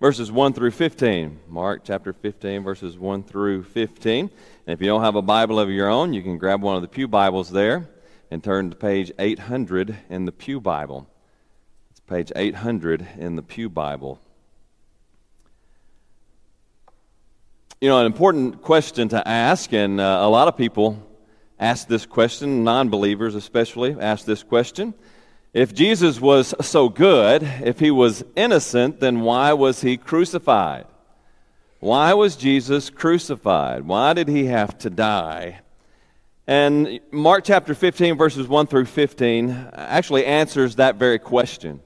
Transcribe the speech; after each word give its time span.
verses 0.00 0.32
1 0.32 0.54
through 0.54 0.70
15. 0.70 1.38
Mark 1.48 1.82
chapter 1.84 2.14
15, 2.14 2.62
verses 2.62 2.96
1 2.96 3.24
through 3.24 3.62
15. 3.64 4.30
And 4.66 4.72
if 4.72 4.80
you 4.80 4.86
don't 4.86 5.02
have 5.02 5.16
a 5.16 5.22
Bible 5.22 5.60
of 5.60 5.68
your 5.68 5.90
own, 5.90 6.14
you 6.14 6.22
can 6.22 6.38
grab 6.38 6.62
one 6.62 6.76
of 6.76 6.82
the 6.82 6.88
Pew 6.88 7.06
Bibles 7.06 7.50
there 7.50 7.86
and 8.30 8.42
turn 8.42 8.70
to 8.70 8.76
page 8.76 9.12
800 9.18 9.94
in 10.08 10.24
the 10.24 10.32
Pew 10.32 10.62
Bible. 10.62 11.06
It's 11.90 12.00
page 12.00 12.32
800 12.34 13.06
in 13.18 13.36
the 13.36 13.42
Pew 13.42 13.68
Bible. 13.68 14.18
You 17.82 17.90
know, 17.90 18.00
an 18.00 18.06
important 18.06 18.62
question 18.62 19.10
to 19.10 19.28
ask, 19.28 19.74
and 19.74 20.00
uh, 20.00 20.20
a 20.22 20.28
lot 20.28 20.48
of 20.48 20.56
people 20.56 21.06
ask 21.60 21.86
this 21.86 22.06
question, 22.06 22.64
non 22.64 22.88
believers 22.88 23.34
especially 23.34 23.94
ask 24.00 24.24
this 24.24 24.42
question. 24.42 24.94
If 25.54 25.72
Jesus 25.72 26.20
was 26.20 26.52
so 26.66 26.88
good, 26.88 27.44
if 27.62 27.78
he 27.78 27.92
was 27.92 28.24
innocent, 28.34 28.98
then 28.98 29.20
why 29.20 29.52
was 29.52 29.82
he 29.82 29.96
crucified? 29.96 30.84
Why 31.78 32.12
was 32.14 32.34
Jesus 32.34 32.90
crucified? 32.90 33.86
Why 33.86 34.14
did 34.14 34.26
he 34.26 34.46
have 34.46 34.76
to 34.78 34.90
die? 34.90 35.60
And 36.48 36.98
Mark 37.12 37.44
chapter 37.44 37.72
15, 37.72 38.18
verses 38.18 38.48
1 38.48 38.66
through 38.66 38.86
15, 38.86 39.68
actually 39.74 40.26
answers 40.26 40.74
that 40.74 40.96
very 40.96 41.20
question. 41.20 41.80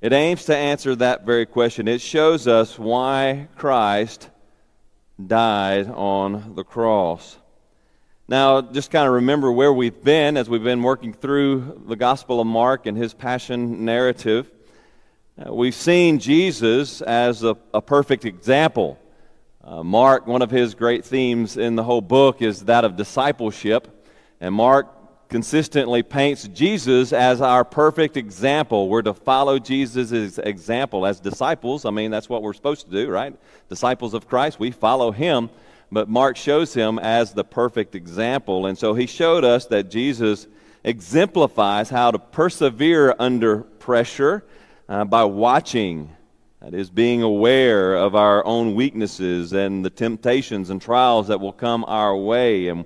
It 0.00 0.12
aims 0.12 0.44
to 0.44 0.56
answer 0.56 0.94
that 0.94 1.26
very 1.26 1.46
question. 1.46 1.88
It 1.88 2.00
shows 2.00 2.46
us 2.46 2.78
why 2.78 3.48
Christ 3.56 4.30
died 5.26 5.88
on 5.88 6.54
the 6.54 6.64
cross. 6.64 7.36
Now, 8.30 8.60
just 8.60 8.92
kind 8.92 9.08
of 9.08 9.14
remember 9.14 9.50
where 9.50 9.72
we've 9.72 10.04
been 10.04 10.36
as 10.36 10.48
we've 10.48 10.62
been 10.62 10.84
working 10.84 11.12
through 11.12 11.82
the 11.88 11.96
Gospel 11.96 12.40
of 12.40 12.46
Mark 12.46 12.86
and 12.86 12.96
his 12.96 13.12
passion 13.12 13.84
narrative. 13.84 14.48
Uh, 15.36 15.52
we've 15.52 15.74
seen 15.74 16.20
Jesus 16.20 17.02
as 17.02 17.42
a, 17.42 17.56
a 17.74 17.82
perfect 17.82 18.24
example. 18.24 19.00
Uh, 19.64 19.82
Mark, 19.82 20.28
one 20.28 20.42
of 20.42 20.50
his 20.52 20.76
great 20.76 21.04
themes 21.04 21.56
in 21.56 21.74
the 21.74 21.82
whole 21.82 22.00
book 22.00 22.40
is 22.40 22.66
that 22.66 22.84
of 22.84 22.94
discipleship. 22.94 24.06
And 24.40 24.54
Mark 24.54 25.28
consistently 25.28 26.04
paints 26.04 26.46
Jesus 26.46 27.12
as 27.12 27.40
our 27.40 27.64
perfect 27.64 28.16
example. 28.16 28.88
We're 28.88 29.02
to 29.02 29.14
follow 29.14 29.58
Jesus' 29.58 30.38
example 30.38 31.04
as 31.04 31.18
disciples. 31.18 31.84
I 31.84 31.90
mean, 31.90 32.12
that's 32.12 32.28
what 32.28 32.44
we're 32.44 32.54
supposed 32.54 32.86
to 32.86 32.92
do, 32.92 33.10
right? 33.10 33.36
Disciples 33.68 34.14
of 34.14 34.28
Christ, 34.28 34.60
we 34.60 34.70
follow 34.70 35.10
him. 35.10 35.50
But 35.92 36.08
Mark 36.08 36.36
shows 36.36 36.72
him 36.72 36.98
as 36.98 37.32
the 37.32 37.44
perfect 37.44 37.94
example. 37.94 38.66
And 38.66 38.78
so 38.78 38.94
he 38.94 39.06
showed 39.06 39.44
us 39.44 39.66
that 39.66 39.90
Jesus 39.90 40.46
exemplifies 40.84 41.90
how 41.90 42.10
to 42.10 42.18
persevere 42.18 43.14
under 43.18 43.58
pressure 43.62 44.44
uh, 44.88 45.04
by 45.04 45.24
watching. 45.24 46.14
That 46.60 46.74
is, 46.74 46.90
being 46.90 47.22
aware 47.22 47.94
of 47.94 48.14
our 48.14 48.44
own 48.44 48.74
weaknesses 48.74 49.54
and 49.54 49.82
the 49.84 49.90
temptations 49.90 50.68
and 50.68 50.80
trials 50.80 51.28
that 51.28 51.40
will 51.40 51.54
come 51.54 51.84
our 51.88 52.14
way. 52.14 52.68
And 52.68 52.84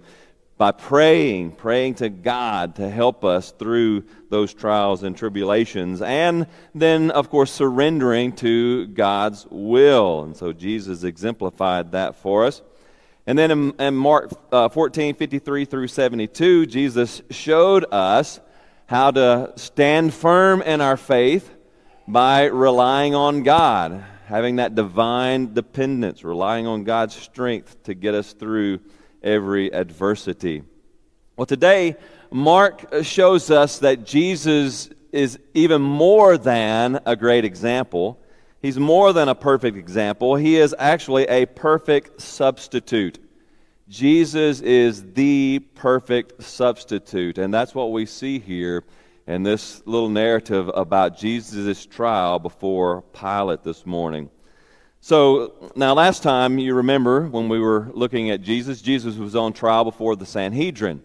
by 0.56 0.70
praying, 0.70 1.52
praying 1.52 1.96
to 1.96 2.08
God 2.08 2.76
to 2.76 2.88
help 2.88 3.24
us 3.24 3.50
through 3.50 4.04
those 4.30 4.54
trials 4.54 5.02
and 5.02 5.16
tribulations, 5.16 6.00
and 6.00 6.46
then, 6.74 7.10
of 7.10 7.28
course, 7.28 7.50
surrendering 7.50 8.32
to 8.36 8.86
God's 8.86 9.46
will. 9.50 10.22
And 10.22 10.36
so 10.36 10.52
Jesus 10.52 11.02
exemplified 11.02 11.92
that 11.92 12.14
for 12.14 12.44
us. 12.44 12.62
And 13.26 13.38
then 13.38 13.50
in, 13.50 13.72
in 13.80 13.94
Mark 13.94 14.30
uh, 14.52 14.68
14 14.68 15.14
53 15.14 15.64
through 15.64 15.88
72, 15.88 16.66
Jesus 16.66 17.22
showed 17.30 17.86
us 17.90 18.40
how 18.86 19.10
to 19.12 19.52
stand 19.56 20.12
firm 20.12 20.60
in 20.60 20.80
our 20.80 20.96
faith 20.96 21.50
by 22.06 22.44
relying 22.44 23.14
on 23.14 23.42
God, 23.42 24.04
having 24.26 24.56
that 24.56 24.74
divine 24.74 25.54
dependence, 25.54 26.22
relying 26.22 26.66
on 26.66 26.84
God's 26.84 27.14
strength 27.14 27.82
to 27.84 27.94
get 27.94 28.14
us 28.14 28.34
through 28.34 28.80
every 29.22 29.72
adversity. 29.72 30.62
Well, 31.36 31.46
today, 31.46 31.96
Mark 32.30 33.04
shows 33.04 33.50
us 33.50 33.78
that 33.78 34.04
Jesus 34.04 34.90
is 35.12 35.38
even 35.54 35.80
more 35.80 36.36
than 36.36 37.00
a 37.06 37.16
great 37.16 37.44
example. 37.44 38.20
He's 38.64 38.78
more 38.78 39.12
than 39.12 39.28
a 39.28 39.34
perfect 39.34 39.76
example. 39.76 40.36
He 40.36 40.56
is 40.56 40.74
actually 40.78 41.24
a 41.24 41.44
perfect 41.44 42.22
substitute. 42.22 43.18
Jesus 43.90 44.62
is 44.62 45.12
the 45.12 45.58
perfect 45.74 46.42
substitute. 46.42 47.36
And 47.36 47.52
that's 47.52 47.74
what 47.74 47.92
we 47.92 48.06
see 48.06 48.38
here 48.38 48.84
in 49.26 49.42
this 49.42 49.82
little 49.84 50.08
narrative 50.08 50.70
about 50.74 51.14
Jesus' 51.14 51.84
trial 51.84 52.38
before 52.38 53.02
Pilate 53.12 53.62
this 53.64 53.84
morning. 53.84 54.30
So, 55.02 55.70
now 55.76 55.92
last 55.92 56.22
time 56.22 56.58
you 56.58 56.74
remember 56.74 57.26
when 57.26 57.50
we 57.50 57.60
were 57.60 57.90
looking 57.92 58.30
at 58.30 58.40
Jesus, 58.40 58.80
Jesus 58.80 59.16
was 59.16 59.36
on 59.36 59.52
trial 59.52 59.84
before 59.84 60.16
the 60.16 60.24
Sanhedrin. 60.24 61.02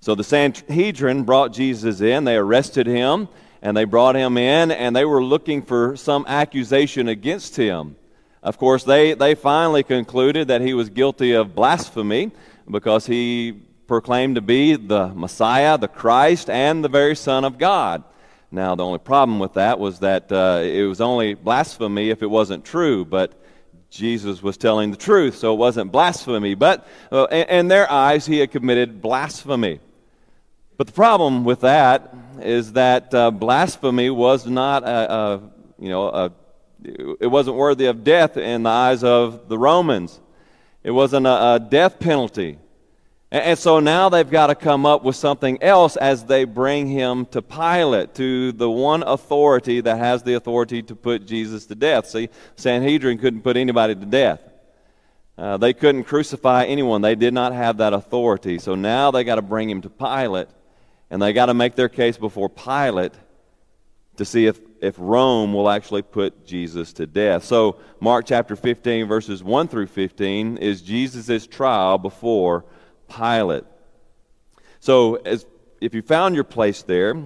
So 0.00 0.14
the 0.14 0.22
Sanhedrin 0.22 1.22
brought 1.22 1.54
Jesus 1.54 2.02
in, 2.02 2.24
they 2.24 2.36
arrested 2.36 2.86
him, 2.86 3.28
and 3.62 3.76
they 3.76 3.84
brought 3.84 4.16
him 4.16 4.38
in, 4.38 4.70
and 4.70 4.94
they 4.94 5.04
were 5.04 5.22
looking 5.22 5.62
for 5.62 5.96
some 5.96 6.24
accusation 6.26 7.08
against 7.08 7.56
him. 7.56 7.96
Of 8.42 8.56
course, 8.56 8.84
they, 8.84 9.12
they 9.14 9.34
finally 9.34 9.82
concluded 9.82 10.48
that 10.48 10.62
he 10.62 10.72
was 10.72 10.88
guilty 10.88 11.32
of 11.32 11.54
blasphemy 11.54 12.30
because 12.70 13.06
he 13.06 13.60
proclaimed 13.86 14.36
to 14.36 14.40
be 14.40 14.76
the 14.76 15.08
Messiah, 15.08 15.76
the 15.76 15.88
Christ, 15.88 16.48
and 16.48 16.82
the 16.82 16.88
very 16.88 17.16
Son 17.16 17.44
of 17.44 17.58
God. 17.58 18.04
Now, 18.50 18.74
the 18.74 18.84
only 18.84 18.98
problem 18.98 19.38
with 19.38 19.54
that 19.54 19.78
was 19.78 19.98
that 20.00 20.32
uh, 20.32 20.60
it 20.62 20.84
was 20.84 21.00
only 21.00 21.34
blasphemy 21.34 22.10
if 22.10 22.22
it 22.22 22.30
wasn't 22.30 22.64
true, 22.64 23.04
but 23.04 23.34
Jesus 23.90 24.42
was 24.42 24.56
telling 24.56 24.90
the 24.90 24.96
truth, 24.96 25.36
so 25.36 25.52
it 25.52 25.56
wasn't 25.56 25.92
blasphemy. 25.92 26.54
But 26.54 26.86
uh, 27.12 27.26
in 27.26 27.68
their 27.68 27.90
eyes, 27.90 28.24
he 28.24 28.38
had 28.38 28.50
committed 28.52 29.02
blasphemy. 29.02 29.80
But 30.80 30.86
the 30.86 30.94
problem 30.94 31.44
with 31.44 31.60
that 31.60 32.14
is 32.40 32.72
that 32.72 33.12
uh, 33.12 33.30
blasphemy 33.30 34.08
was 34.08 34.46
not 34.46 34.82
a, 34.82 35.12
a 35.12 35.50
you 35.78 35.90
know, 35.90 36.08
a, 36.08 36.32
it 37.20 37.26
wasn't 37.26 37.58
worthy 37.58 37.84
of 37.84 38.02
death 38.02 38.38
in 38.38 38.62
the 38.62 38.70
eyes 38.70 39.04
of 39.04 39.46
the 39.50 39.58
Romans. 39.58 40.18
It 40.82 40.92
wasn't 40.92 41.26
a, 41.26 41.56
a 41.56 41.60
death 41.60 42.00
penalty. 42.00 42.56
And 43.30 43.58
so 43.58 43.80
now 43.80 44.08
they've 44.08 44.30
got 44.30 44.46
to 44.46 44.54
come 44.54 44.86
up 44.86 45.04
with 45.04 45.16
something 45.16 45.62
else 45.62 45.98
as 45.98 46.24
they 46.24 46.44
bring 46.44 46.86
him 46.86 47.26
to 47.26 47.42
Pilate, 47.42 48.14
to 48.14 48.52
the 48.52 48.70
one 48.70 49.02
authority 49.02 49.82
that 49.82 49.98
has 49.98 50.22
the 50.22 50.32
authority 50.32 50.82
to 50.84 50.96
put 50.96 51.26
Jesus 51.26 51.66
to 51.66 51.74
death. 51.74 52.06
See, 52.06 52.30
Sanhedrin 52.56 53.18
couldn't 53.18 53.42
put 53.42 53.58
anybody 53.58 53.94
to 53.96 54.06
death. 54.06 54.40
Uh, 55.36 55.58
they 55.58 55.74
couldn't 55.74 56.04
crucify 56.04 56.64
anyone. 56.64 57.02
They 57.02 57.16
did 57.16 57.34
not 57.34 57.52
have 57.52 57.76
that 57.76 57.92
authority. 57.92 58.58
So 58.58 58.74
now 58.74 59.10
they 59.10 59.24
got 59.24 59.34
to 59.34 59.42
bring 59.42 59.68
him 59.68 59.82
to 59.82 59.90
Pilate, 59.90 60.48
and 61.10 61.20
they 61.20 61.32
got 61.32 61.46
to 61.46 61.54
make 61.54 61.74
their 61.74 61.88
case 61.88 62.16
before 62.16 62.48
Pilate 62.48 63.12
to 64.16 64.24
see 64.24 64.46
if, 64.46 64.60
if 64.80 64.94
Rome 64.98 65.52
will 65.52 65.68
actually 65.68 66.02
put 66.02 66.46
Jesus 66.46 66.92
to 66.94 67.06
death. 67.06 67.44
So 67.44 67.78
Mark 68.00 68.26
chapter 68.26 68.54
15, 68.54 69.06
verses 69.06 69.42
1 69.42 69.68
through 69.68 69.86
15, 69.88 70.58
is 70.58 70.82
Jesus' 70.82 71.46
trial 71.46 71.98
before 71.98 72.64
Pilate. 73.08 73.64
So, 74.78 75.16
as, 75.16 75.44
if 75.80 75.94
you 75.94 76.02
found 76.02 76.34
your 76.34 76.44
place 76.44 76.82
there, 76.82 77.16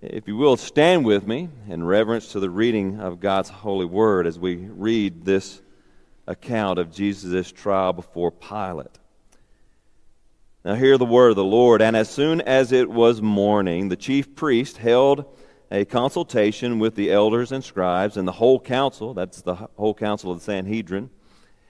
if 0.00 0.26
you 0.26 0.36
will, 0.36 0.56
stand 0.56 1.04
with 1.04 1.26
me 1.26 1.48
in 1.68 1.84
reverence 1.84 2.32
to 2.32 2.40
the 2.40 2.50
reading 2.50 3.00
of 3.00 3.20
God's 3.20 3.48
holy 3.48 3.84
word 3.84 4.26
as 4.26 4.38
we 4.38 4.56
read 4.56 5.24
this 5.24 5.60
account 6.26 6.78
of 6.78 6.92
Jesus' 6.92 7.52
trial 7.52 7.92
before 7.92 8.30
Pilate. 8.30 8.98
Now, 10.64 10.74
hear 10.74 10.96
the 10.96 11.04
word 11.04 11.30
of 11.30 11.36
the 11.36 11.44
Lord. 11.44 11.82
And 11.82 11.96
as 11.96 12.08
soon 12.08 12.40
as 12.40 12.72
it 12.72 12.88
was 12.88 13.20
morning, 13.20 13.88
the 13.88 13.96
chief 13.96 14.36
priest 14.36 14.76
held 14.76 15.24
a 15.70 15.84
consultation 15.84 16.78
with 16.78 16.94
the 16.94 17.10
elders 17.10 17.50
and 17.50 17.64
scribes 17.64 18.16
and 18.16 18.28
the 18.28 18.32
whole 18.32 18.60
council 18.60 19.14
that's 19.14 19.42
the 19.42 19.54
whole 19.54 19.94
council 19.94 20.30
of 20.30 20.38
the 20.38 20.44
Sanhedrin 20.44 21.08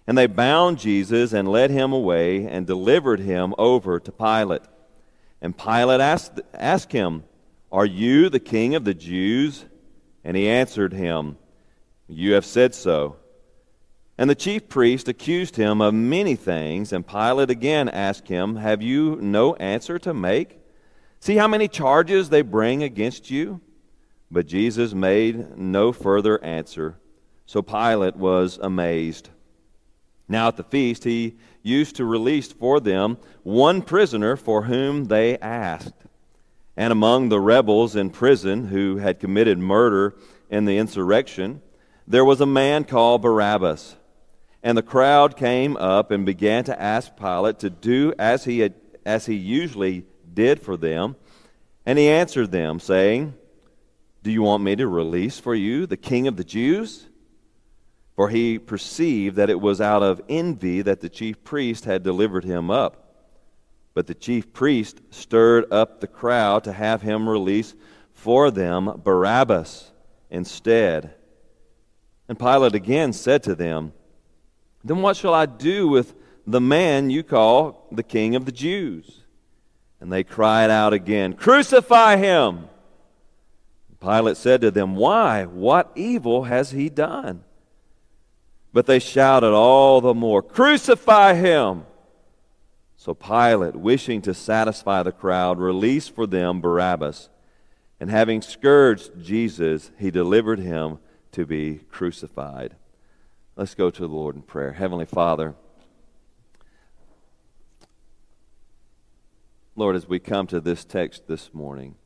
and 0.07 0.19
they 0.19 0.27
bound 0.27 0.79
Jesus 0.79 1.33
and 1.33 1.49
led 1.49 1.71
him 1.71 1.93
away 1.93 2.47
and 2.47 2.67
delivered 2.67 3.21
him 3.21 3.55
over 3.57 4.01
to 4.01 4.13
Pilate. 4.13 4.63
And 5.41 5.57
Pilate 5.57 6.01
asked, 6.01 6.41
asked 6.55 6.93
him, 6.93 7.25
Are 7.71 7.87
you 7.87 8.29
the 8.29 8.41
king 8.41 8.75
of 8.75 8.85
the 8.85 8.95
Jews? 8.95 9.65
And 10.25 10.37
he 10.37 10.49
answered 10.49 10.93
him, 10.93 11.37
You 12.09 12.33
have 12.33 12.45
said 12.45 12.75
so. 12.75 13.17
And 14.19 14.29
the 14.29 14.35
chief 14.35 14.69
priest 14.69 15.09
accused 15.09 15.57
him 15.57 15.81
of 15.81 15.95
many 15.95 16.37
things, 16.37 16.93
and 16.93 17.07
Pilate 17.07 17.51
again 17.51 17.89
asked 17.89 18.29
him, 18.29 18.57
Have 18.57 18.83
you 18.83 19.17
no 19.21 19.55
answer 19.57 19.99
to 20.01 20.13
make? 20.13 20.59
See 21.21 21.37
how 21.37 21.49
many 21.49 21.69
charges 21.69 22.29
they 22.29 22.43
bring 22.43 22.83
against 22.83 23.31
you? 23.31 23.61
But 24.31 24.47
Jesus 24.47 24.93
made 24.95 25.57
no 25.57 25.93
further 25.93 26.43
answer. 26.43 26.99
So 27.47 27.63
Pilate 27.63 28.17
was 28.17 28.59
amazed. 28.63 29.31
Now 30.29 30.49
at 30.49 30.57
the 30.57 30.65
feast, 30.65 31.05
he 31.05 31.37
used 31.63 31.97
to 31.97 32.05
release 32.05 32.53
for 32.53 32.81
them 32.81 33.19
one 33.43 33.83
prisoner 33.83 34.37
for 34.37 34.63
whom 34.63 35.07
they 35.07 35.39
asked. 35.39 35.95
And 36.77 36.93
among 36.93 37.29
the 37.29 37.41
rebels 37.41 37.95
in 37.95 38.11
prison 38.11 38.69
who 38.69 38.97
had 38.97 39.21
committed 39.21 39.59
murder 39.59 40.15
in 40.49 40.65
the 40.65 40.79
insurrection, 40.79 41.61
there 42.07 42.25
was 42.25 42.41
a 42.41 42.47
man 42.47 42.85
called 42.85 43.23
Barabbas. 43.23 43.97
And 44.63 44.79
the 44.79 44.83
crowd 44.83 45.37
came 45.37 45.77
up 45.77 46.11
and 46.11 46.25
began 46.25 46.65
to 46.65 46.81
ask 46.81 47.17
Pilate 47.17 47.59
to 47.61 47.71
do 47.71 48.15
as 48.19 48.45
he, 48.45 48.61
had, 48.61 48.75
as 49.05 49.27
he 49.27 49.35
usually 49.35 50.05
did 50.33 50.61
for 50.61 50.77
them. 50.77 51.17
And 51.85 51.99
he 51.99 52.09
answered 52.09 52.53
them, 52.53 52.79
saying, 52.79 53.35
Do 54.23 54.31
you 54.31 54.43
want 54.43 54.63
me 54.63 54.77
to 54.77 54.87
release 54.87 55.39
for 55.39 55.55
you 55.55 55.87
the 55.87 55.97
king 55.97 56.29
of 56.29 56.37
the 56.37 56.45
Jews? 56.45 57.09
For 58.15 58.29
he 58.29 58.59
perceived 58.59 59.37
that 59.37 59.51
it 59.51 59.61
was 59.61 59.81
out 59.81 60.03
of 60.03 60.21
envy 60.29 60.83
that 60.83 61.01
the 61.01 61.09
chief 61.09 61.43
priest 61.43 61.85
had 61.85 62.05
delivered 62.05 62.45
him 62.45 62.71
up. 62.71 62.99
But 63.95 64.07
the 64.07 64.15
chief 64.15 64.53
priest 64.53 65.01
stirred 65.11 65.71
up 65.73 66.01
the 66.01 66.07
crowd 66.07 66.65
to 66.65 66.73
have 66.73 67.03
him 67.03 67.29
release 67.29 67.75
for 68.13 68.51
them 68.51 69.01
Barabbas 69.03 69.91
instead. 70.31 71.15
And 72.29 72.39
Pilate 72.39 72.75
again 72.75 73.13
said 73.13 73.43
to 73.45 73.55
them, 73.55 73.93
Then 74.85 75.03
what 75.03 75.17
shall 75.17 75.35
I 75.35 75.47
do 75.47 75.89
with 75.89 76.15
the 76.47 76.61
man 76.61 77.11
you 77.11 77.23
call 77.23 77.87
the 77.93 78.03
king 78.03 78.35
of 78.35 78.45
the 78.45 78.53
Jews? 78.53 79.23
And 80.01 80.13
they 80.13 80.25
cried 80.25 80.71
out 80.71 80.93
again, 80.93 81.35
Crucify 81.35 82.17
him! 82.17 82.69
Pilate 84.01 84.37
said 84.37 84.61
to 84.63 84.73
them, 84.73 84.97
Why? 84.97 85.45
What 85.45 85.93
evil 85.95 86.45
has 86.45 86.73
he 86.73 86.89
done? 86.89 87.45
But 88.73 88.87
they 88.87 88.99
shouted 88.99 89.53
all 89.53 90.01
the 90.01 90.15
more, 90.15 90.43
Crucify 90.43 91.35
him! 91.35 91.87
So 92.97 93.15
Pilate, 93.15 93.77
wishing 93.77 94.23
to 94.23 94.35
satisfy 94.35 95.03
the 95.03 95.13
crowd, 95.13 95.59
released 95.59 96.15
for 96.15 96.27
them 96.27 96.61
Barabbas. 96.61 97.29
And 98.01 98.11
having 98.11 98.43
scourged 98.43 99.23
Jesus, 99.23 99.93
he 99.99 100.11
delivered 100.11 100.59
him 100.59 100.99
to 101.33 101.47
be 101.47 101.81
crucified. 101.91 102.75
Let's 103.55 103.75
go 103.75 103.91
to 103.91 104.03
the 104.03 104.15
Lord 104.15 104.35
in 104.35 104.43
prayer. 104.43 104.73
Heavenly 104.73 105.05
Father, 105.05 105.55
Lord, 109.77 109.95
as 109.95 110.09
we 110.09 110.19
come 110.19 110.47
to 110.47 110.61
this 110.61 110.85
text 110.85 111.27
this 111.27 111.53
morning, 111.53 111.97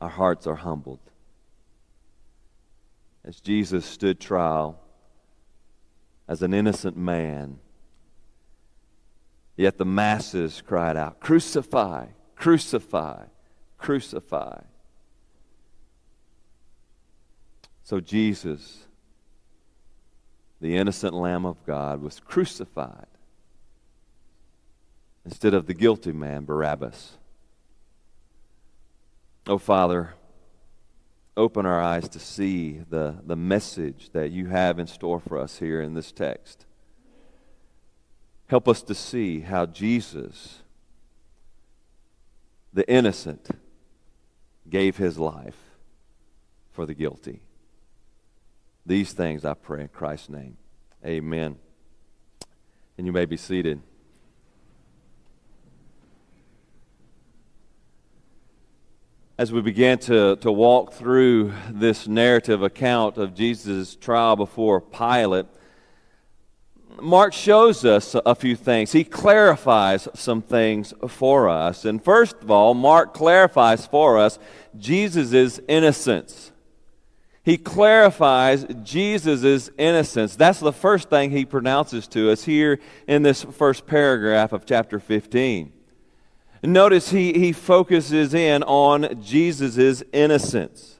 our 0.00 0.08
hearts 0.08 0.46
are 0.46 0.54
humbled. 0.54 1.00
As 3.24 3.40
Jesus 3.40 3.84
stood 3.84 4.20
trial 4.20 4.80
as 6.28 6.42
an 6.42 6.54
innocent 6.54 6.96
man, 6.96 7.58
yet 9.56 9.76
the 9.76 9.84
masses 9.84 10.62
cried 10.64 10.96
out, 10.96 11.18
Crucify, 11.18 12.06
crucify, 12.36 13.24
crucify. 13.76 14.60
So 17.84 18.00
Jesus, 18.00 18.86
the 20.58 20.74
innocent 20.74 21.12
Lamb 21.12 21.44
of 21.44 21.64
God, 21.66 22.00
was 22.00 22.18
crucified 22.18 23.06
instead 25.26 25.52
of 25.52 25.66
the 25.66 25.74
guilty 25.74 26.10
man, 26.10 26.46
Barabbas. 26.46 27.18
Oh, 29.46 29.58
Father, 29.58 30.14
open 31.36 31.66
our 31.66 31.80
eyes 31.80 32.08
to 32.08 32.18
see 32.18 32.80
the, 32.88 33.16
the 33.26 33.36
message 33.36 34.08
that 34.14 34.30
you 34.30 34.46
have 34.46 34.78
in 34.78 34.86
store 34.86 35.20
for 35.20 35.38
us 35.38 35.58
here 35.58 35.82
in 35.82 35.92
this 35.92 36.10
text. 36.10 36.64
Help 38.46 38.66
us 38.66 38.82
to 38.82 38.94
see 38.94 39.40
how 39.40 39.66
Jesus, 39.66 40.62
the 42.72 42.90
innocent, 42.90 43.50
gave 44.70 44.96
his 44.96 45.18
life 45.18 45.58
for 46.72 46.86
the 46.86 46.94
guilty. 46.94 47.43
These 48.86 49.12
things 49.12 49.44
I 49.44 49.54
pray 49.54 49.82
in 49.82 49.88
Christ's 49.88 50.28
name. 50.28 50.56
Amen. 51.04 51.56
And 52.96 53.06
you 53.06 53.12
may 53.12 53.24
be 53.24 53.36
seated. 53.36 53.80
as 59.36 59.52
we 59.52 59.60
began 59.60 59.98
to, 59.98 60.36
to 60.36 60.52
walk 60.52 60.92
through 60.92 61.52
this 61.68 62.06
narrative 62.06 62.62
account 62.62 63.18
of 63.18 63.34
Jesus' 63.34 63.96
trial 63.96 64.36
before 64.36 64.80
Pilate, 64.80 65.46
Mark 67.00 67.32
shows 67.32 67.84
us 67.84 68.14
a 68.24 68.36
few 68.36 68.54
things. 68.54 68.92
He 68.92 69.02
clarifies 69.02 70.06
some 70.14 70.40
things 70.40 70.94
for 71.08 71.48
us. 71.48 71.84
And 71.84 72.02
first 72.02 72.36
of 72.42 72.50
all, 72.50 72.74
Mark 72.74 73.12
clarifies 73.12 73.86
for 73.86 74.18
us 74.18 74.38
Jesus' 74.78 75.58
innocence. 75.66 76.52
He 77.44 77.58
clarifies 77.58 78.64
Jesus' 78.82 79.68
innocence. 79.76 80.34
That's 80.34 80.60
the 80.60 80.72
first 80.72 81.10
thing 81.10 81.30
he 81.30 81.44
pronounces 81.44 82.08
to 82.08 82.30
us 82.30 82.44
here 82.44 82.80
in 83.06 83.22
this 83.22 83.44
first 83.44 83.86
paragraph 83.86 84.52
of 84.52 84.64
chapter 84.64 84.98
15. 84.98 85.70
Notice 86.62 87.10
he, 87.10 87.34
he 87.34 87.52
focuses 87.52 88.32
in 88.32 88.62
on 88.62 89.22
Jesus' 89.22 90.02
innocence. 90.12 90.98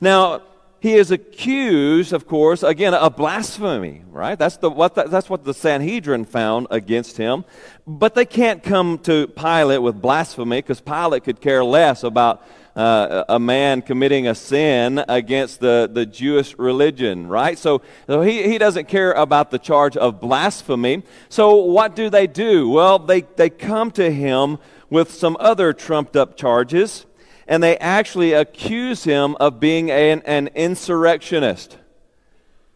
Now, 0.00 0.42
he 0.80 0.94
is 0.94 1.12
accused, 1.12 2.12
of 2.12 2.26
course, 2.26 2.64
again, 2.64 2.94
of 2.94 3.14
blasphemy, 3.14 4.02
right? 4.10 4.36
That's, 4.36 4.56
the, 4.56 4.70
what 4.70 4.96
the, 4.96 5.04
that's 5.04 5.30
what 5.30 5.44
the 5.44 5.54
Sanhedrin 5.54 6.24
found 6.24 6.66
against 6.70 7.18
him. 7.18 7.44
But 7.86 8.14
they 8.14 8.24
can't 8.24 8.62
come 8.62 8.98
to 9.00 9.28
Pilate 9.28 9.82
with 9.82 10.00
blasphemy 10.00 10.58
because 10.58 10.80
Pilate 10.80 11.22
could 11.22 11.40
care 11.40 11.62
less 11.62 12.02
about 12.02 12.42
uh, 12.76 13.24
a 13.28 13.38
man 13.38 13.82
committing 13.82 14.26
a 14.28 14.34
sin 14.34 15.02
against 15.08 15.60
the, 15.60 15.90
the 15.92 16.06
Jewish 16.06 16.56
religion, 16.58 17.26
right? 17.26 17.58
So, 17.58 17.82
so 18.06 18.22
he, 18.22 18.44
he 18.44 18.58
doesn't 18.58 18.88
care 18.88 19.12
about 19.12 19.50
the 19.50 19.58
charge 19.58 19.96
of 19.96 20.20
blasphemy. 20.20 21.02
So 21.28 21.56
what 21.56 21.96
do 21.96 22.10
they 22.10 22.26
do? 22.26 22.68
Well, 22.68 22.98
they, 22.98 23.22
they 23.22 23.50
come 23.50 23.90
to 23.92 24.10
him 24.10 24.58
with 24.88 25.12
some 25.12 25.36
other 25.40 25.72
trumped 25.72 26.16
up 26.16 26.36
charges, 26.36 27.06
and 27.46 27.62
they 27.62 27.76
actually 27.78 28.32
accuse 28.32 29.04
him 29.04 29.36
of 29.40 29.60
being 29.60 29.90
an, 29.90 30.22
an 30.24 30.48
insurrectionist. 30.54 31.78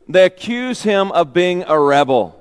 They 0.08 0.24
accuse 0.24 0.82
him 0.82 1.12
of 1.12 1.32
being 1.32 1.64
a 1.66 1.78
rebel, 1.78 2.38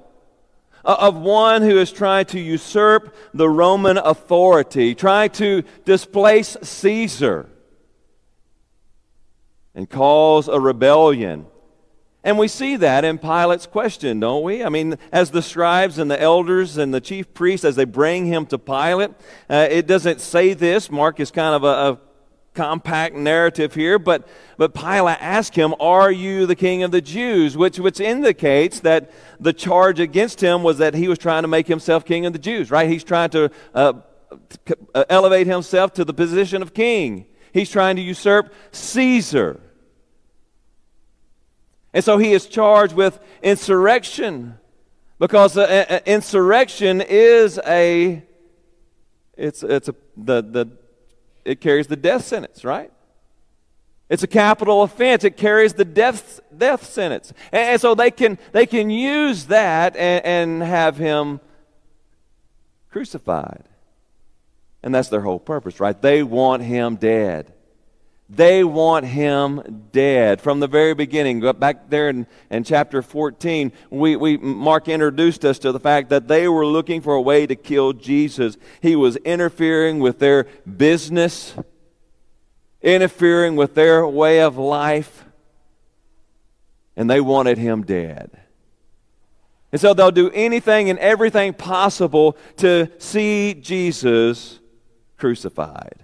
of 0.84 1.16
one 1.16 1.62
who 1.62 1.78
is 1.78 1.92
trying 1.92 2.26
to 2.26 2.40
usurp 2.40 3.16
the 3.34 3.50
Roman 3.50 3.98
authority, 3.98 4.96
trying 4.96 5.30
to 5.32 5.64
displace 5.86 6.58
Caesar 6.62 7.50
and 9.76 9.90
cause 9.90 10.48
a 10.48 10.60
rebellion 10.60 11.48
and 12.26 12.40
we 12.40 12.48
see 12.48 12.78
that 12.78 13.04
in 13.04 13.18
Pilate's 13.18 13.68
question, 13.68 14.22
don't 14.22 14.44
we? 14.44 14.64
I 14.64 14.70
mean, 14.70 14.98
as 15.12 15.32
the 15.32 15.42
scribes 15.42 15.98
and 15.98 16.10
the 16.10 16.20
elders 16.20 16.78
and 16.78 16.94
the 16.94 17.02
chief 17.02 17.34
priests, 17.34 17.66
as 17.66 17.76
they 17.76 17.84
bring 17.84 18.26
him 18.28 18.46
to 18.46 18.58
Pilate, 18.58 19.12
uh, 19.50 19.68
it 19.70 19.88
doesn't 19.88 20.22
say 20.22 20.54
this. 20.54 20.90
Mark 20.90 21.20
is 21.20 21.32
kind 21.32 21.54
of 21.54 21.66
a 21.66 22.00
compact 22.54 23.16
narrative 23.16 23.74
here, 23.74 23.98
but, 24.00 24.28
but 24.58 24.74
Pilate 24.74 25.18
asked 25.22 25.56
him, 25.56 25.74
Are 25.80 26.12
you 26.12 26.46
the 26.46 26.56
king 26.56 26.84
of 26.84 26.92
the 26.92 27.02
Jews? 27.02 27.58
Which, 27.58 27.80
which 27.80 28.00
indicates 28.00 28.80
that 28.82 29.12
the 29.40 29.54
charge 29.54 30.00
against 30.00 30.42
him 30.42 30.64
was 30.64 30.78
that 30.78 30.94
he 30.94 31.08
was 31.08 31.18
trying 31.18 31.44
to 31.44 31.48
make 31.48 31.68
himself 31.68 32.06
king 32.06 32.26
of 32.26 32.34
the 32.34 32.40
Jews, 32.40 32.72
right? 32.72 32.90
He's 32.90 33.04
trying 33.04 33.30
to 33.32 33.52
uh, 33.74 33.94
elevate 35.10 35.48
himself 35.48 35.94
to 35.94 36.06
the 36.06 36.14
position 36.14 36.62
of 36.62 36.74
king, 36.74 37.26
he's 37.52 37.70
trying 37.70 37.96
to 37.96 38.02
usurp 38.02 38.54
Caesar. 38.72 39.60
And 41.94 42.04
so 42.04 42.18
he 42.18 42.34
is 42.34 42.48
charged 42.48 42.94
with 42.94 43.20
insurrection 43.44 44.58
because 45.20 45.56
uh, 45.58 45.86
uh, 45.90 46.00
insurrection 46.06 47.02
is 47.02 47.60
a 47.66 48.24
it's 49.38 49.64
it's 49.64 49.90
a 49.90 49.96
the 50.18 50.42
the 50.42 50.68
it 51.46 51.62
carries 51.62 51.88
the 51.88 51.96
death 51.96 52.26
sentence, 52.26 52.64
right? 52.64 52.92
It's 54.10 54.24
a 54.24 54.28
capital 54.28 54.84
offense. 54.84 55.24
It 55.24 55.38
carries 55.38 55.74
the 55.74 55.86
death 55.86 56.40
death 56.56 56.86
sentence, 56.86 57.34
and, 57.52 57.70
and 57.70 57.82
so 57.82 57.96
they 57.96 58.12
can 58.12 58.38
they 58.52 58.66
can 58.66 58.90
use 58.90 59.46
that 59.46 59.96
and, 59.96 60.26
and 60.26 60.64
have 60.64 60.98
him 60.98 61.40
crucified. 62.92 63.64
And 64.84 64.94
that's 64.94 65.10
their 65.10 65.22
whole 65.22 65.40
purpose, 65.40 65.80
right? 65.80 66.00
They 66.00 66.24
want 66.24 66.62
him 66.62 66.98
dead. 66.98 67.54
They 68.36 68.64
want 68.64 69.06
him 69.06 69.88
dead. 69.92 70.42
From 70.42 70.60
the 70.60 70.68
very 70.68 70.96
beginning, 70.96 71.42
back 71.60 71.90
there 71.90 72.10
in, 72.10 72.26
in 72.50 72.64
chapter 72.64 73.04
14, 73.04 73.72
we, 73.92 74.16
we, 74.16 74.38
Mark 74.38 74.88
introduced 74.88 75.46
us 75.46 75.60
to 75.60 75.72
the 75.72 75.80
fact 75.80 76.10
that 76.10 76.28
they 76.28 76.48
were 76.48 76.66
looking 76.66 77.02
for 77.02 77.14
a 77.14 77.22
way 77.22 77.46
to 77.46 77.56
kill 77.56 77.94
Jesus. 77.94 78.58
He 78.82 78.96
was 78.96 79.18
interfering 79.18 80.00
with 80.00 80.18
their 80.18 80.46
business, 80.78 81.54
interfering 82.82 83.56
with 83.56 83.76
their 83.76 84.08
way 84.08 84.42
of 84.42 84.58
life, 84.58 85.26
and 86.96 87.08
they 87.08 87.22
wanted 87.22 87.60
him 87.60 87.84
dead. 87.84 88.32
And 89.72 89.80
so 89.80 89.94
they'll 89.94 90.12
do 90.12 90.32
anything 90.32 90.90
and 90.90 90.98
everything 90.98 91.54
possible 91.54 92.36
to 92.58 92.90
see 92.98 93.54
Jesus 93.54 94.60
crucified. 95.18 96.04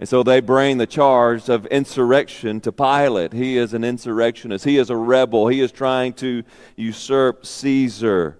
And 0.00 0.08
so 0.08 0.22
they 0.22 0.40
bring 0.40 0.78
the 0.78 0.86
charge 0.86 1.50
of 1.50 1.66
insurrection 1.66 2.58
to 2.62 2.72
Pilate. 2.72 3.34
He 3.34 3.58
is 3.58 3.74
an 3.74 3.84
insurrectionist. 3.84 4.64
He 4.64 4.78
is 4.78 4.88
a 4.88 4.96
rebel. 4.96 5.48
He 5.48 5.60
is 5.60 5.70
trying 5.70 6.14
to 6.14 6.42
usurp 6.74 7.44
Caesar. 7.44 8.38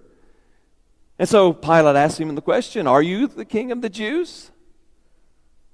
And 1.19 1.29
so 1.29 1.53
Pilate 1.53 1.95
asks 1.95 2.19
him 2.19 2.33
the 2.33 2.41
question 2.41 2.87
Are 2.87 3.03
you 3.03 3.27
the 3.27 3.45
king 3.45 3.71
of 3.71 3.83
the 3.83 3.89
Jews? 3.89 4.49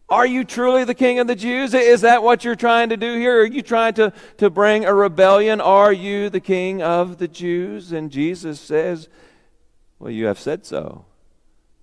Are 0.09 0.25
you 0.25 0.43
truly 0.43 0.83
the 0.83 0.93
king 0.93 1.19
of 1.19 1.27
the 1.27 1.35
Jews? 1.35 1.73
Is 1.73 2.01
that 2.01 2.21
what 2.21 2.43
you're 2.43 2.55
trying 2.55 2.89
to 2.89 2.97
do 2.97 3.17
here? 3.17 3.41
Are 3.41 3.45
you 3.45 3.61
trying 3.61 3.93
to, 3.93 4.11
to 4.37 4.49
bring 4.49 4.83
a 4.83 4.93
rebellion? 4.93 5.61
Are 5.61 5.93
you 5.93 6.29
the 6.29 6.41
king 6.41 6.81
of 6.81 7.17
the 7.17 7.29
Jews? 7.29 7.93
And 7.93 8.11
Jesus 8.11 8.59
says, 8.59 9.07
Well, 9.99 10.11
you 10.11 10.25
have 10.25 10.39
said 10.39 10.65
so. 10.65 11.05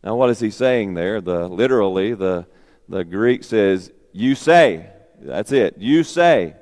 Now, 0.02 0.14
what 0.14 0.28
is 0.28 0.40
he 0.40 0.50
saying 0.50 0.92
there? 0.92 1.22
The 1.22 1.48
literally, 1.48 2.12
the 2.12 2.46
the 2.88 3.04
Greek 3.04 3.44
says, 3.44 3.92
you 4.12 4.34
say. 4.34 4.90
That's 5.20 5.52
it. 5.52 5.76
You 5.78 6.04
say. 6.04 6.54